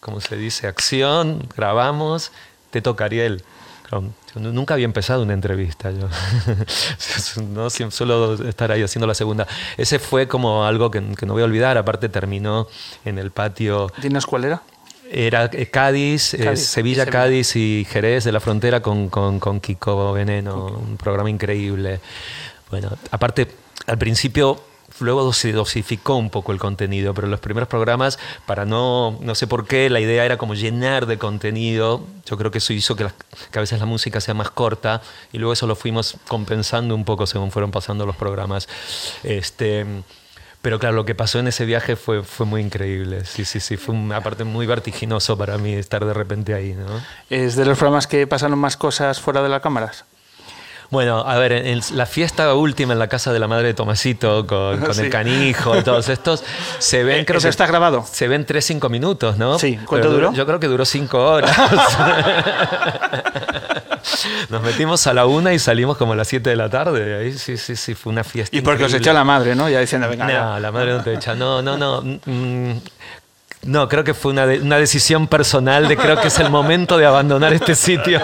[0.00, 0.66] ¿cómo se dice?
[0.66, 2.30] Acción, grabamos,
[2.70, 3.42] te toca Ariel.
[3.90, 6.08] Yo nunca había empezado una entrevista, yo.
[7.42, 9.46] no suelo estar ahí haciendo la segunda.
[9.76, 12.68] Ese fue como algo que, que no voy a olvidar, aparte terminó
[13.04, 14.62] en el patio ¿Tienes cuál era?
[15.10, 17.06] era eh, Cádiz, eh, Sevilla.
[17.06, 22.00] Cádiz y Jerez de la frontera con, con, con Kiko Veneno, un programa increíble.
[22.70, 23.48] Bueno, aparte,
[23.86, 24.60] al principio,
[25.00, 29.46] luego se dosificó un poco el contenido, pero los primeros programas, para no, no sé
[29.46, 32.02] por qué, la idea era como llenar de contenido.
[32.26, 33.06] Yo creo que eso hizo que,
[33.50, 35.00] que a veces la música sea más corta
[35.32, 38.68] y luego eso lo fuimos compensando un poco según fueron pasando los programas.
[39.22, 39.86] Este.
[40.60, 43.24] Pero claro, lo que pasó en ese viaje fue, fue muy increíble.
[43.24, 43.76] Sí, sí, sí.
[43.76, 46.76] Fue una parte muy vertiginoso para mí estar de repente ahí.
[47.30, 50.04] ¿Es de los programas que pasaron más cosas fuera de las cámaras?
[50.90, 54.46] Bueno, a ver, en la fiesta última en la casa de la madre de Tomasito,
[54.46, 55.02] con, con Sí.
[55.02, 56.42] el canijo y todos estos,
[56.78, 58.06] se ven, Eh, creo ¿eso que está grabado?
[58.10, 59.58] Se ven 3-5 minutos, ¿no?
[59.58, 59.78] Sí.
[59.84, 60.32] ¿Cuánto duró?
[60.32, 61.54] Yo creo que duró 5 horas.
[64.48, 67.18] Nos metimos a la una y salimos como a las 7 de la tarde.
[67.18, 68.56] Ahí sí, sí, sí, fue una fiesta.
[68.56, 69.68] Y porque os echó la madre, ¿no?
[69.68, 70.26] Ya diciendo, venga.
[70.26, 71.34] No, la madre no te echa.
[71.34, 72.00] No, no, no.
[72.24, 72.72] Mm,
[73.64, 76.96] No, creo que fue una, de- una decisión personal de creo que es el momento
[76.96, 78.20] de abandonar este sitio.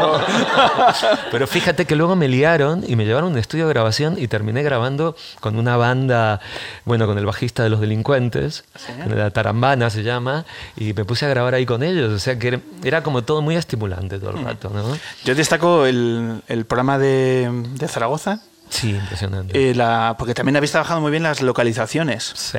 [1.31, 4.28] Pero fíjate que luego me liaron y me llevaron a un estudio de grabación y
[4.28, 6.40] terminé grabando con una banda,
[6.85, 8.65] bueno, con el bajista de los delincuentes,
[9.09, 10.44] la Tarambana se llama,
[10.77, 12.12] y me puse a grabar ahí con ellos.
[12.12, 14.97] O sea que era, era como todo muy estimulante todo el rato, ¿no?
[15.24, 18.40] Yo destaco el, el programa de, de Zaragoza,
[18.70, 19.70] Sí, impresionante.
[19.70, 22.32] eh, la, porque también habéis trabajado muy bien las localizaciones.
[22.35, 22.59] sí,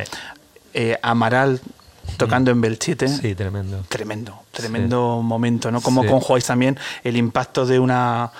[0.73, 1.61] Eh, Amaral
[2.17, 3.07] tocando en Belchite.
[3.07, 3.83] sí, tremendo.
[3.89, 5.81] Tremendo, tremendo momento, ¿no?
[5.81, 6.07] Cómo Sí.
[6.09, 8.31] conjugáis también el impacto de una,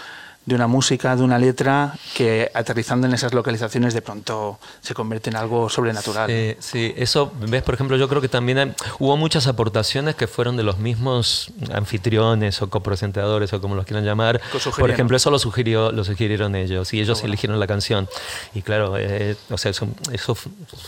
[0.46, 5.32] de una música, de una letra, que aterrizando en esas localizaciones de pronto se convierte
[5.32, 6.30] en algo sobrenatural.
[6.30, 10.28] Sí, sí, eso, ves, por ejemplo, yo creo que también hay- hubo muchas aportaciones que
[10.28, 14.40] fueron de los mismos anfitriones o copresentadores o como los quieran llamar.
[14.78, 18.08] Por ejemplo, eso lo, sugirió, lo sugirieron ellos y ellos eligieron la canción.
[18.54, 20.38] Y claro, eh, o sea, eso, eso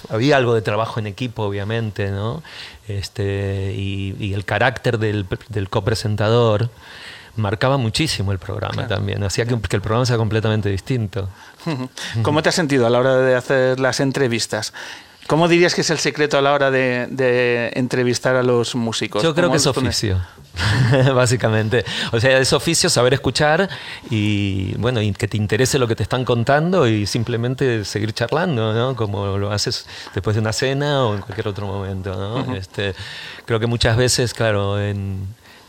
[0.09, 2.43] había algo de trabajo en equipo, obviamente, ¿no?
[2.87, 6.69] Este, y, y el carácter del, del copresentador
[7.37, 11.29] marcaba muchísimo el programa también, hacía que, que el programa sea completamente distinto.
[12.21, 14.73] ¿Cómo te has sentido a la hora de hacer las entrevistas?
[15.27, 19.21] ¿Cómo dirías que es el secreto a la hora de, de entrevistar a los músicos?
[19.21, 20.21] Yo creo ¿Cómo que es oficio,
[21.13, 21.83] básicamente.
[22.13, 23.69] O sea, es oficio saber escuchar
[24.09, 28.71] y, bueno, y que te interese lo que te están contando y simplemente seguir charlando,
[28.71, 28.95] ¿no?
[28.95, 32.55] Como lo haces después de una cena o en cualquier otro momento, ¿no?
[32.55, 32.95] este,
[33.43, 35.27] creo que muchas veces, claro, en,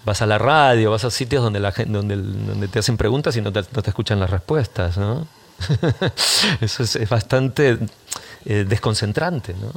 [0.09, 3.41] vas a la radio, vas a sitios donde, la donde, donde te hacen preguntas y
[3.41, 5.27] no te, no te escuchan las respuestas, ¿no?
[6.61, 7.79] Eso es, es bastante
[8.45, 9.73] eh, desconcentrante, ¿no?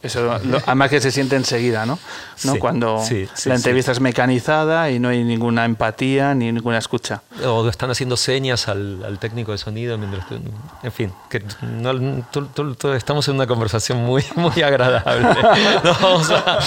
[0.00, 1.98] Eso, lo- además que se siente enseguida, ¿no?
[2.44, 2.52] ¿No?
[2.52, 6.78] Sí, Cuando sí, sí, la entrevista es mecanizada y no hay ninguna empatía ni ninguna
[6.78, 7.22] escucha.
[7.44, 10.38] O están haciendo señas al, al técnico de sonido mientras tú-
[10.84, 15.26] En fin, que no- tú- tú- estamos en una conversación muy, muy agradable.
[15.84, 16.60] No vamos a-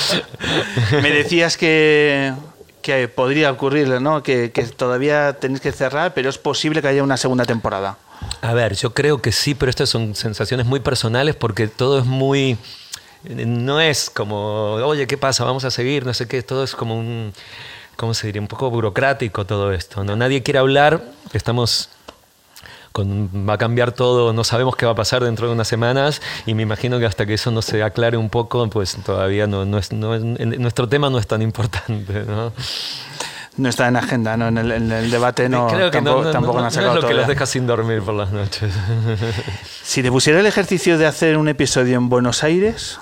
[1.01, 2.33] Me decías que,
[2.81, 4.23] que podría ocurrir, ¿no?
[4.23, 7.97] Que, que todavía tenéis que cerrar, pero es posible que haya una segunda temporada.
[8.41, 12.05] A ver, yo creo que sí, pero estas son sensaciones muy personales porque todo es
[12.05, 12.57] muy...
[13.23, 15.43] No es como, oye, ¿qué pasa?
[15.43, 16.41] Vamos a seguir, no sé qué.
[16.41, 17.33] Todo es como un...
[17.95, 18.41] ¿Cómo se diría?
[18.41, 20.03] Un poco burocrático todo esto.
[20.03, 20.15] ¿no?
[20.15, 21.03] Nadie quiere hablar,
[21.33, 21.89] estamos...
[22.91, 26.21] Con, va a cambiar todo, no sabemos qué va a pasar dentro de unas semanas
[26.45, 29.63] y me imagino que hasta que eso no se aclare un poco, pues todavía no,
[29.65, 30.21] no es, no es-
[30.59, 32.25] nuestro tema no es tan importante.
[32.27, 32.51] ¿no?
[33.57, 34.47] No está en agenda, ¿no?
[34.47, 36.91] En el, en el debate no, Creo que tampoco, no, no- tampoco no- han sacado
[36.91, 37.21] es lo que todavía.
[37.21, 38.73] los deja sin dormir por las noches.
[39.83, 42.99] Si te pusiera el ejercicio de hacer un episodio en Buenos Aires,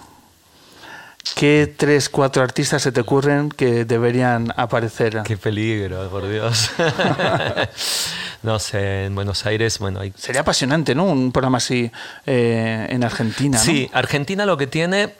[1.36, 5.22] ¿qué tres, cuatro artistas se te ocurren que deberían aparecer?
[5.24, 6.72] Qué peligro, por Dios.
[8.44, 10.14] no sé, en Buenos Aires, bueno, hay...
[10.18, 11.06] Sería apasionante, ¿no?
[11.06, 11.92] Un programa así
[12.26, 13.64] eh, en Argentina, ¿no?
[13.64, 15.14] Sí, Argentina lo que tiene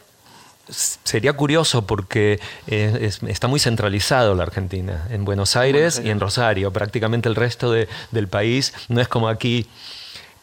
[0.70, 6.20] sería curioso porque eh, es- está muy centralizado la Argentina, en Buenos Aires y en
[6.20, 6.72] Rosario.
[6.72, 9.68] Prácticamente el resto de- del país no es como aquí,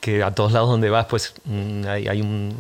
[0.01, 2.59] que a todos lados donde vas, pues mm, hay, hay un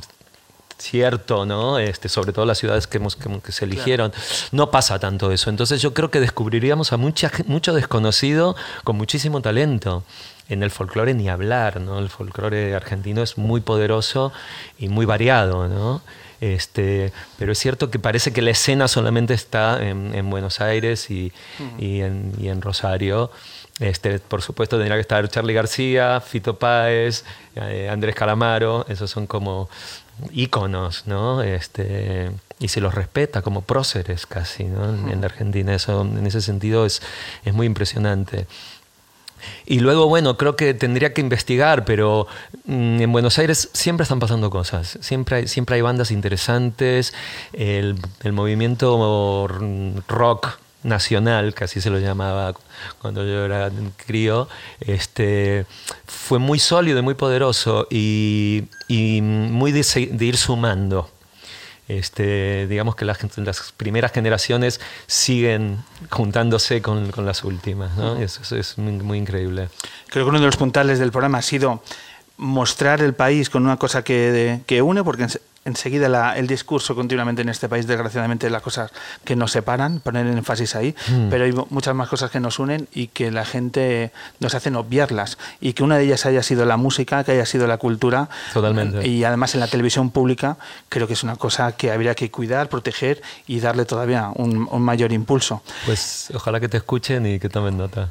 [0.78, 1.78] cierto, ¿no?
[1.78, 4.12] Este, sobre todo las ciudades que, hemos, que, que se eligieron,
[4.52, 5.50] no pasa tanto eso.
[5.50, 10.04] Entonces yo creo que descubriríamos a mucha, mucho desconocido con muchísimo talento.
[10.48, 11.98] En el folclore ni hablar, ¿no?
[11.98, 14.32] El folclore argentino es muy poderoso
[14.78, 16.02] y muy variado, ¿no?
[16.40, 21.10] Este, pero es cierto que parece que la escena solamente está en, en Buenos Aires
[21.10, 21.32] y,
[21.78, 23.32] y en, y en Rosario.
[23.80, 27.24] Este, por supuesto tendría que estar Charlie García, Fito Páez,
[27.56, 29.68] eh, Andrés Calamaro, esos son como
[30.32, 31.42] íconos, ¿no?
[31.42, 35.10] Este, y se los respeta como próceres casi, ¿no?
[35.10, 37.02] En, la Argentina eso en ese sentido es,
[37.44, 38.46] es muy impresionante.
[39.66, 42.26] Y luego, bueno, creo que tendría que investigar, pero
[42.64, 44.98] mm, en Buenos Aires siempre están pasando cosas.
[45.00, 47.12] Siempre hay, siempre hay bandas interesantes.
[47.52, 47.98] El
[48.32, 49.48] movimiento
[50.08, 52.54] rock nacional, que así se lo llamaba
[53.02, 53.70] cuando yo era
[54.06, 54.48] crío,
[54.80, 55.66] este,
[56.06, 61.10] fue muy sólido y muy poderoso y, y muy de, de ir sumando.
[61.88, 67.96] Este, digamos que las, las primeras generaciones siguen juntándose con, con las últimas.
[67.96, 68.16] ¿no?
[68.16, 69.68] Eso, eso es muy, muy increíble.
[70.08, 71.82] Creo que uno de los puntales del programa ha sido
[72.38, 75.26] mostrar el país con una cosa que, que une, porque
[75.66, 78.90] enseguida la- el discurso continuamente en este país, desgraciadamente, las cosas
[79.24, 81.28] que nos separan, poner el énfasis ahí, Mm.
[81.28, 84.76] pero hay mu- muchas más cosas que nos unen y que la gente nos hacen
[84.76, 85.36] obviarlas.
[85.60, 88.28] Y que una de ellas haya sido la música, que haya sido la cultura.
[88.54, 89.06] Totalmente.
[89.06, 90.56] Y además en la televisión pública,
[90.88, 94.82] creo que es una cosa que habría que cuidar, proteger y darle todavía un, un
[94.82, 95.62] mayor impulso.
[95.84, 98.08] Pues ojalá que te escuchen y que tomen nota.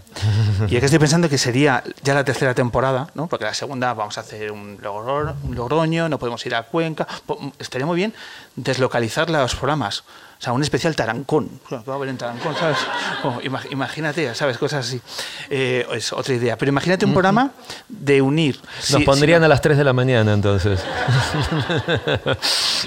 [0.70, 3.28] Y es que estoy pensando que sería ya la tercera temporada, ¿no?
[3.28, 7.08] Porque la segunda vamos a hacer un, Logro- un Logroño, no podemos ir a Cuenca.
[7.26, 8.14] Po- Estaría muy bien
[8.56, 10.04] deslocalizar los programas.
[10.46, 11.50] Sea, un especial Tarancón.
[11.66, 12.78] O sea, que va a haber en Tarancón, ¿sabes?
[13.24, 14.60] O ima- imagínate, ¿sabes?
[14.60, 15.02] Cosas así.
[15.50, 16.56] Eh, es otra idea.
[16.56, 17.50] Pero imagínate un programa
[17.90, 18.60] de unir.
[18.92, 20.84] Nos pondrían a las 3 de la mañana entonces.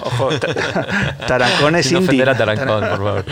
[0.02, 2.22] Ojo, ta- Tarancón es Sin indie.
[2.22, 3.24] a Tarancón, por favor.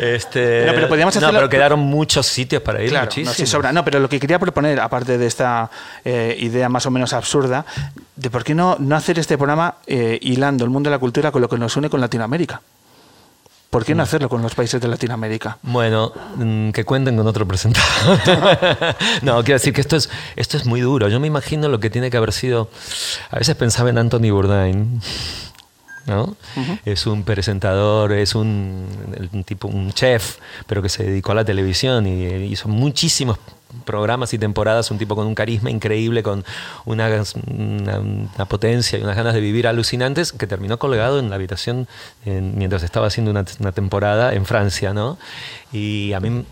[0.00, 3.38] Este, No, pero podríamos no, pero quedaron muchos sitios para ir, Claro, muchísimos.
[3.38, 3.72] no, sí sobra.
[3.72, 5.70] No, pero lo que quería proponer, aparte de esta
[6.04, 7.64] eh, idea más o menos absurda,
[8.16, 11.30] de por qué no, no hacer este programa eh, hilando el mundo de la cultura
[11.30, 12.60] con lo que nos une con Latinoamérica.
[13.72, 15.56] ¿Por qué no hacerlo con los países de Latinoamérica?
[15.62, 18.18] Bueno, mm, que cuenten con otro presentador.
[19.22, 21.08] no, quiero decir que esto es, esto es muy duro.
[21.08, 22.68] Yo me imagino lo que tiene que haber sido.
[23.30, 25.00] A veces pensaba en Anthony Bourdain.
[26.06, 26.36] ¿no?
[26.84, 28.88] Es un presentador, es un,
[29.32, 30.36] un tipo, un chef,
[30.66, 33.38] pero que se dedicó a la televisión y eh, hizo muchísimos
[33.84, 36.44] programas y temporadas, un tipo con un carisma increíble, con
[36.84, 37.08] una,
[37.46, 41.88] una- potencia y unas ganas de vivir alucinantes, que terminó colgado en la habitación
[42.24, 45.18] en- mientras estaba haciendo una, temporada en Francia, ¿no?
[45.72, 46.44] Y a mí,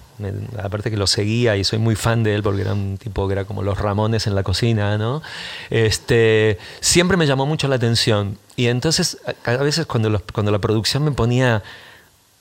[0.63, 3.33] aparte que lo seguía y soy muy fan de él porque era un tipo que
[3.33, 5.23] era como los Ramones en la cocina, ¿no?
[5.69, 8.39] Este, siempre me llamó mucho la atención.
[8.57, 11.63] Y entonces, a, veces cuando, cuando la producción me ponía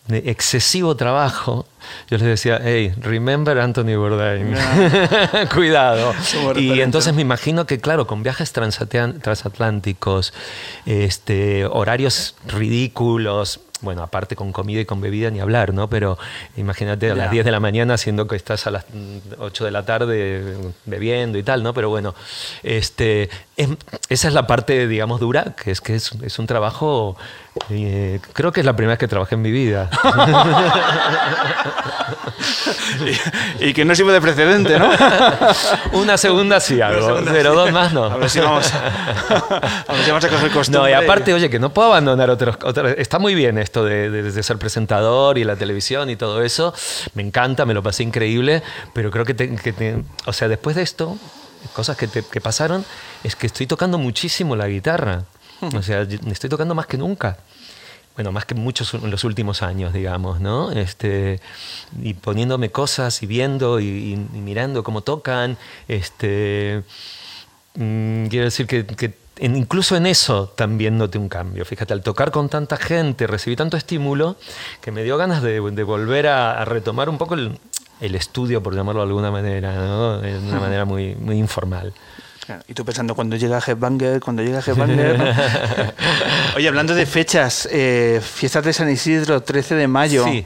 [0.10, 1.66] de excesivo trabajo,
[2.10, 4.54] yo les decía, hey, remember Anthony Bourdain.
[5.54, 6.14] Cuidado.
[6.60, 10.34] Y entonces me imagino que, claro, con viajes transatlánticos,
[10.86, 15.90] este, horarios ridículos, bueno, aparte con comida y con bebida ni hablar, ¿no?
[15.90, 16.18] Pero
[16.58, 18.86] imagínate a las 10 de la mañana haciendo que estás a las
[19.38, 21.74] 8 de la tarde bebiendo y tal, ¿no?
[21.74, 22.14] Pero bueno,
[22.62, 23.70] este, es-
[24.10, 27.16] esa es la parte, digamos, dura, que es que es, es un trabajo,
[27.70, 29.90] eh, creo que es la primera vez que trabajé en mi vida.
[33.60, 34.90] y, y que no sirve de precedente, ¿no?
[35.94, 37.58] Una segunda sí segunda pero sí.
[37.58, 38.06] dos más no.
[38.06, 38.78] A ver si vamos a,
[39.88, 40.82] a ver si vamos a coger costumbre.
[40.82, 42.58] No, y aparte, oye, que no puedo abandonar otros.
[42.64, 46.42] otros- está muy bien esto de, de- de ser presentador y la televisión y todo
[46.44, 46.74] eso.
[47.14, 48.64] Me encanta, me lo pasé increíble,
[48.94, 51.18] pero creo que, te- que te- o sea, después de esto,
[51.74, 52.86] cosas que, te- que pasaron,
[53.24, 55.24] es que estoy tocando muchísimo la guitarra.
[55.76, 57.38] O sea, estoy tocando más que nunca.
[58.16, 60.72] Bueno, más que muchos en los últimos años, digamos, ¿no?
[60.72, 61.40] Este,
[62.02, 65.58] y poniéndome cosas y viendo y, y- y mirando cómo tocan.
[65.88, 66.84] Este,
[67.76, 71.64] Mm, quiero decir que, que en- incluso en eso también noté un cambio.
[71.64, 74.36] Fíjate, al tocar con tanta gente, recibí tanto estímulo
[74.82, 77.58] que me dio ganas de, de volver a, a retomar un poco el,
[78.02, 80.18] el estudio, por llamarlo de alguna manera, ¿no?
[80.20, 81.94] de una manera muy, muy informal.
[82.68, 85.18] Y tú pensando, cuando llega Headbanger, cuando llega Headbanger.
[85.20, 85.26] ¿no?
[86.56, 90.26] Oye, hablando de fechas, eh, fiestas de San Isidro, 13 de mayo.
[90.26, 90.46] Sí.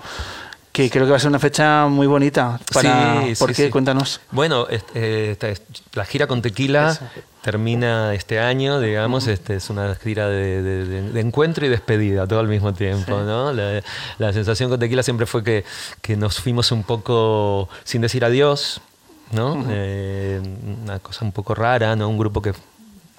[0.72, 2.60] Que creo que va a ser una fecha muy bonita.
[2.74, 3.66] Para, Sí, ¿Por sí, qué?
[3.66, 3.70] sí.
[3.70, 4.22] Cuéntanos.
[4.32, 5.62] Bueno, este, esta es-
[5.94, 7.06] la gira con Tequila Eso.
[7.44, 12.26] termina este año, digamos, este es una gira de, de- de- de encuentro y despedida
[12.26, 13.54] todo al mismo tiempo, ¿no?
[13.54, 13.84] La,
[14.18, 15.64] la sensación con Tequila siempre fue que,
[16.02, 18.82] que nos fuimos un poco sin decir adiós,
[19.34, 19.66] ¿no?
[19.70, 20.42] Eh,
[20.84, 22.08] una cosa un poco rara, ¿no?
[22.10, 22.54] Un grupo que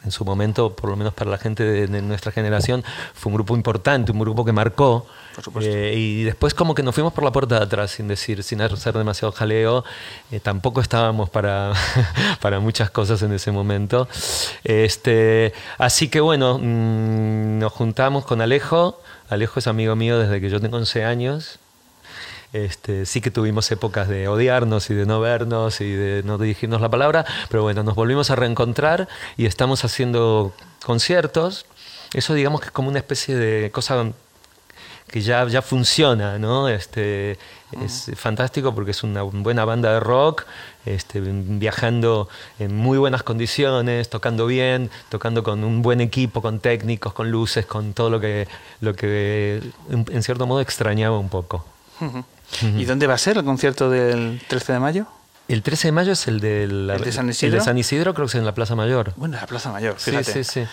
[0.04, 2.84] en su momento, por lo menos para la gente de, de nuestra generación,
[3.14, 5.06] fue un grupo importante, un grupo que marcó.
[5.52, 5.64] Por.
[5.64, 8.60] Eh, y después como que nos fuimos por la puerta de atrás, sin decir, sin
[8.60, 9.84] hacer demasiado jaleo.
[10.30, 11.72] Eh, tampoco estábamos para,
[12.40, 14.06] para muchas cosas en ese momento.
[14.62, 19.00] Este, así que bueno, mm, nos juntamos con Alejo.
[19.28, 21.58] Alejo es amigo mío desde que yo tengo 11 años.
[22.54, 26.80] Este, sí que tuvimos épocas de odiarnos y de no vernos y de no dirigirnos
[26.80, 30.54] la palabra, pero bueno, nos volvimos a reencontrar y estamos haciendo
[30.86, 31.66] conciertos.
[32.12, 34.06] Eso digamos que es como una especie de cosa
[35.08, 36.68] que ya, ya funciona, ¿no?
[36.68, 37.38] Este,
[37.84, 40.44] es fantástico porque es una buena banda de rock,
[40.86, 42.28] este, viajando
[42.60, 47.66] en muy buenas condiciones, tocando bien, tocando con un buen equipo, con técnicos, con luces,
[47.66, 48.46] con todo lo que,
[48.80, 49.60] lo que
[49.90, 51.64] en, en cierto modo extrañaba un poco.
[52.62, 55.06] ¿Y dónde va a ser el concierto del 13 de mayo?
[55.46, 57.58] El 13 de mayo es el, del, ¿El de San el Isidro?
[57.58, 59.12] de San Isidro, creo que es en la Plaza Mayor.
[59.16, 60.32] Bueno, la Plaza Mayor, Sí, fíjate.
[60.32, 60.64] sí, sí.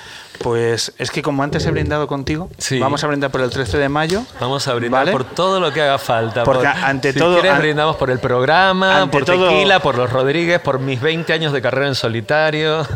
[0.42, 2.80] Pues es que como antes he brindado contigo, Sí.
[2.80, 4.24] vamos a brindar por el 13 de mayo.
[4.40, 5.12] Vamos a brindar ¿Vale?
[5.12, 6.46] por todo lo que haga falta.
[6.46, 9.98] Porque por- ante si todo- quieres, an- brindamos por el programa, por todo- Tequila, por
[9.98, 12.88] los Rodríguez, por mis 20 años de carrera en solitario.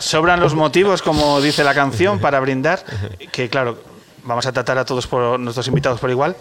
[0.00, 2.84] Sobran los motivos, como dice la canción, para brindar.
[3.30, 3.78] Que claro,
[4.24, 6.34] vamos a tratar a todos por nuestros invitados por igual.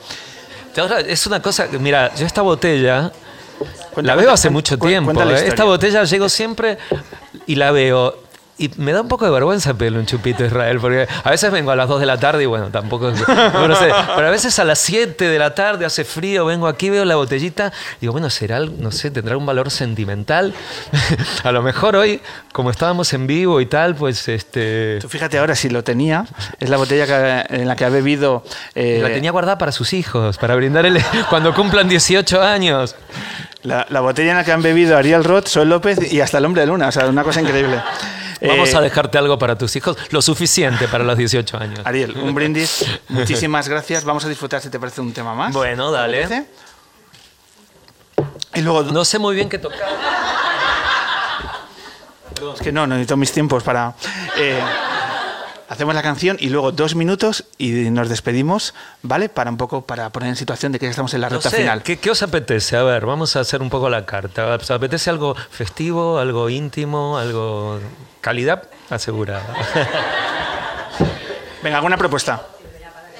[0.78, 3.12] Ahora, es una cosa, que, mira, yo esta botella
[3.98, 5.12] la veo hace mucho tiempo.
[5.24, 5.48] ¿eh?
[5.48, 6.78] Esta botella llego siempre
[7.48, 8.29] y la veo.
[8.62, 11.50] Y me da un poco de vergüenza pedirle un chupito a Israel, porque a veces
[11.50, 14.60] vengo a las 2 de la tarde y bueno, tampoco no sé, pero a veces
[14.60, 17.72] a las 7 de la tarde hace frío, vengo aquí, veo la botellita,
[18.02, 20.54] digo, bueno, será, no sé, tendrá un valor sentimental.
[21.46, 22.20] a lo mejor hoy,
[22.52, 26.26] como estábamos en vivo y tal, pues este Tú fíjate ahora si lo tenía,
[26.60, 28.44] es la botella que- en la que ha bebido.
[28.76, 32.98] eh, la tenía guardada para sus hijos, para brindar el- cuando cumplan 18 años.
[33.64, 36.46] la, la botella en la que han bebido Ariel Roth, Sol López y hasta el
[36.46, 36.90] hombre de luna.
[36.90, 37.82] O sea, una cosa increíble.
[38.42, 41.80] Vamos Eh, a dejarte algo para tus hijos, lo suficiente para los 18 años.
[41.84, 42.86] Ariel, un brindis.
[43.10, 44.04] Muchísimas gracias.
[44.06, 45.54] Vamos a disfrutar, si te parece, un tema más.
[45.54, 46.46] Bueno, dale.
[48.56, 49.80] Y luego, No sé muy bien qué tocar.
[52.56, 53.94] es que no, no necesito mis tiempos para.
[54.38, 54.60] eh,
[55.70, 58.74] hacemos la canción y luego dos minutos y nos despedimos,
[59.04, 59.30] ¿vale?
[59.30, 61.52] Para un poco, para poner en situación de que ya estamos en la No recta
[61.52, 61.84] sé, final.
[61.84, 62.76] ¿qué, qué os apetece?
[62.76, 64.56] A ver, vamos a hacer un poco la carta.
[64.56, 67.80] ¿Os apetece algo festivo, algo íntimo, algo
[68.20, 69.46] calidad asegurada?
[71.64, 72.42] Venga, ¿alguna propuesta?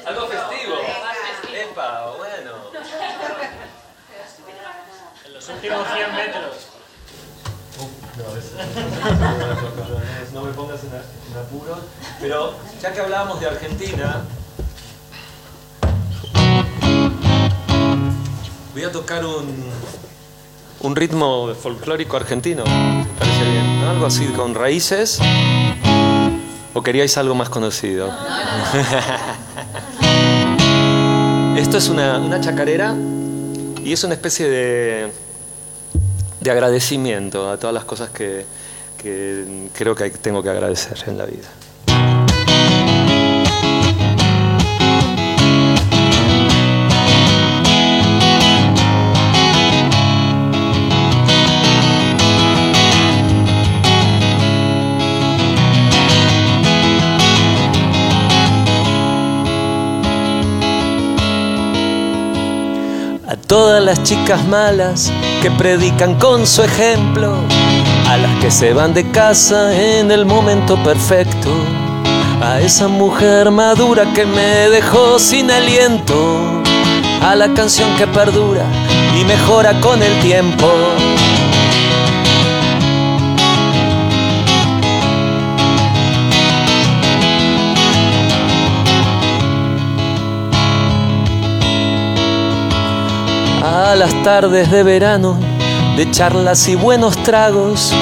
[0.06, 0.76] algo festivo.
[1.54, 2.52] Epa, bueno.
[9.76, 10.09] No
[10.50, 11.78] me pongas en, en apuro.
[12.20, 14.24] Pero ya que hablábamos de Argentina,
[18.74, 19.64] voy a tocar un,
[20.82, 22.64] un ritmo folclórico argentino.
[22.66, 23.82] ¿Me parece bien?
[23.82, 23.92] ¿no?
[23.92, 25.20] Algo así con raíces.
[26.74, 28.10] ¿O queríais algo más conocido?
[31.58, 32.96] Esto es una, una chacarera
[33.84, 35.12] y es una especie de,
[36.40, 38.46] de agradecimiento a todas las cosas que,
[39.02, 41.48] que creo que tengo que agradecer en la vida.
[63.28, 65.12] A todas las chicas malas
[65.42, 67.36] que predican con su ejemplo,
[68.10, 71.52] a las que se van de casa en el momento perfecto,
[72.42, 76.64] a esa mujer madura que me dejó sin aliento,
[77.22, 78.66] a la canción que perdura
[79.16, 80.68] y mejora con el tiempo.
[93.62, 95.38] a las tardes de verano,
[96.00, 97.94] de charlas y buenos tragos,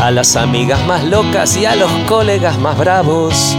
[0.00, 3.54] a las amigas más locas y a los colegas más bravos,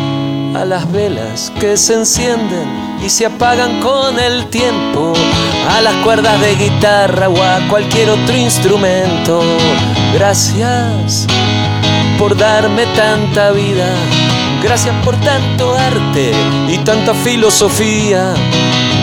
[0.56, 5.14] a las velas que se encienden y se apagan con el tiempo,
[5.70, 9.44] a las cuerdas de guitarra o a cualquier otro instrumento.
[10.15, 11.28] Gracias
[12.18, 13.94] por darme tanta vida.
[14.64, 16.32] Gracias por tanto arte
[16.68, 18.34] y tanta filosofía.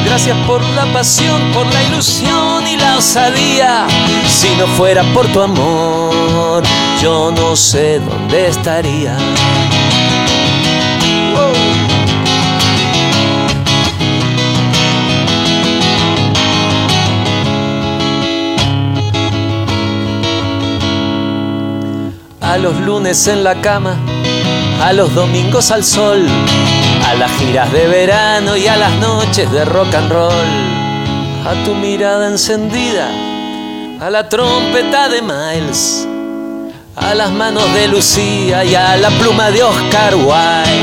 [0.05, 3.87] Gracias por la pasión, por la ilusión y osadía.
[4.29, 6.63] Si no fuera por tu amor,
[7.01, 9.17] yo no sé dónde estaría.
[22.43, 23.97] A los lunes en la cama,
[24.83, 26.27] a los domingos al sol,
[27.09, 30.70] a las giras de verano y a las noches de rock and roll,
[31.47, 33.09] a tu mirada encendida,
[34.01, 36.07] a la trompeta de Miles,
[36.97, 40.83] a las manos de Lucía y a la pluma de Oscar Wilde.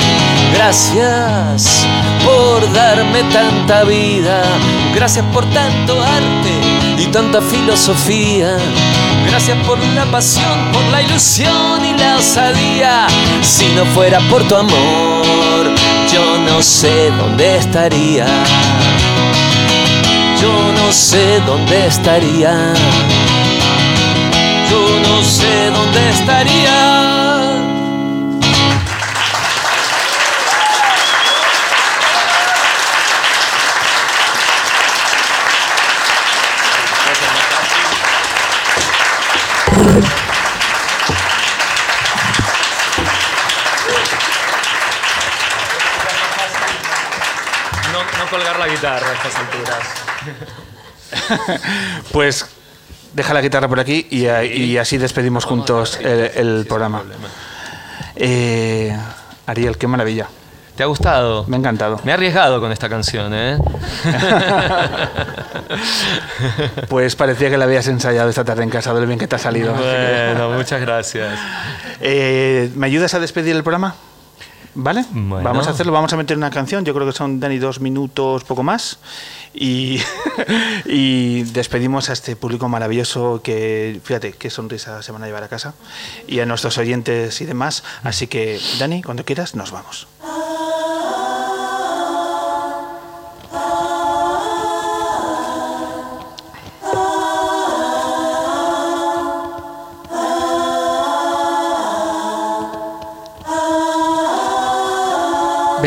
[0.54, 1.86] Gracias
[2.24, 4.42] por darme tanta vida,
[4.96, 6.52] Gracias por tanto arte
[6.98, 8.58] y tanta filosofía.
[9.30, 13.06] Gracias por la pasión, por la ilusión y la osadía.
[13.44, 15.76] Si no fuera por tu amor,
[16.12, 18.26] yo no sé dónde estaría.
[20.42, 22.74] Yo no sé dónde estaría.
[24.70, 27.08] Yo no sé dónde estaría.
[47.92, 50.07] No, colgar la guitarra a estas alturas.
[52.12, 52.46] Pues
[53.14, 54.28] deja la guitarra por aquí y,
[54.78, 57.04] así despedimos juntos el, el programa.
[58.16, 58.96] Eh,
[59.46, 60.28] Ariel, qué maravilla.
[60.78, 61.44] ¿Te ha gustado?
[61.48, 62.00] Me ha encantado.
[62.04, 63.58] Me he arriesgado con esta canción, ¿eh?
[66.88, 69.36] Pues parecía que la habías ensayado esta tarde en casa, de lo bien que te
[69.36, 69.74] ha salido.
[69.74, 71.40] bueno, muchas gracias.
[72.00, 73.96] Eh, ¿Me ayudas a despedir el programa?
[74.80, 75.06] ¿Vale?
[75.10, 75.44] Bueno.
[75.44, 78.44] Vamos a hacerlo, vamos a meter una canción, yo creo que son, Dani, dos minutos,
[78.44, 79.00] poco más.
[79.52, 80.00] Y,
[80.86, 85.48] y despedimos a este público maravilloso que, fíjate, qué sonrisa se van a llevar a
[85.48, 85.74] casa.
[86.28, 87.84] Y a nuestros oyentes y demás.
[88.04, 90.08] Así que, Dani, cuando quieras, nos vamos.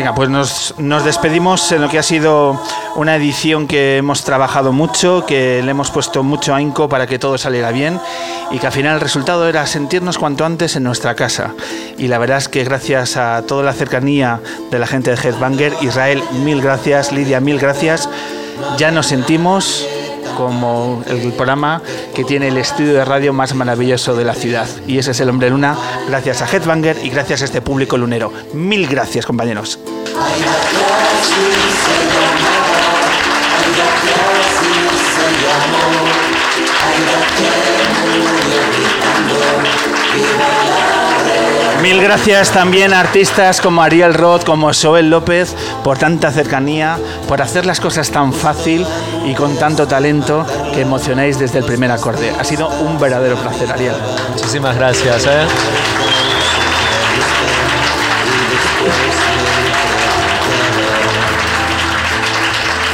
[0.01, 0.31] Venga, pues
[0.79, 2.59] nos, despedimos en lo que ha sido
[2.95, 7.37] una edición que hemos trabajado mucho, que le hemos puesto mucho ahínco para que todo
[7.37, 7.99] saliera bien
[8.49, 11.53] y que al final el resultado era sentirnos cuanto antes en nuestra casa.
[11.99, 14.39] Y la verdad es que gracias a toda la cercanía
[14.71, 18.09] de la gente de Headbanger, Israel, mil gracias, Lidia, mil gracias,
[18.79, 19.85] ya nos sentimos
[20.35, 21.81] como el programa
[22.13, 24.67] que tiene el estudio de radio más maravilloso de la ciudad.
[24.87, 25.77] Y ese es el Hombre Luna,
[26.07, 28.31] gracias a Headbanger y gracias a este público lunero.
[28.53, 29.79] Mil gracias, compañeros.
[41.81, 47.41] Mil gracias también a artistas como Ariel Roth, como Joel López, por tanta cercanía, por
[47.41, 48.85] hacer las cosas tan fácil
[49.25, 50.45] y con tanto talento
[50.75, 52.31] que emocionáis desde el primer acorde.
[52.39, 53.95] Ha sido un verdadero placer, Ariel.
[54.35, 56.10] Muchísimas gracias, ¿eh?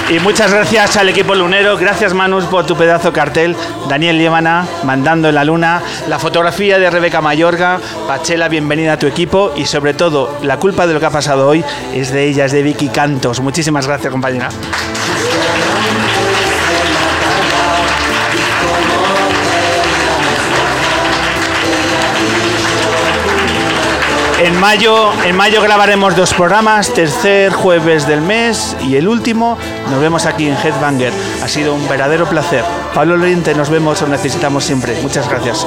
[0.09, 3.57] Y muchas gracias al equipo lunero, gracias Manus por tu pedazo cartel,
[3.89, 9.05] Daniel Llévana mandando en la luna, la fotografía de Rebeca Mayorga, Pachela, bienvenida a tu
[9.05, 9.51] equipo.
[9.57, 11.61] Y sobre todo la culpa de lo que ha pasado hoy
[11.93, 13.41] es de ella, es de Vicky Cantos.
[13.41, 14.47] Muchísimas gracias compañera.
[24.57, 29.55] En mayo, en mayo grabaremos dos programas, tercer jueves del mes y el último
[29.91, 31.13] nos vemos aquí en Headbanger.
[31.43, 32.65] Ha sido un verdadero placer.
[32.91, 34.99] Pablo Loriente, nos vemos o necesitamos siempre.
[35.03, 35.63] Muchas gracias.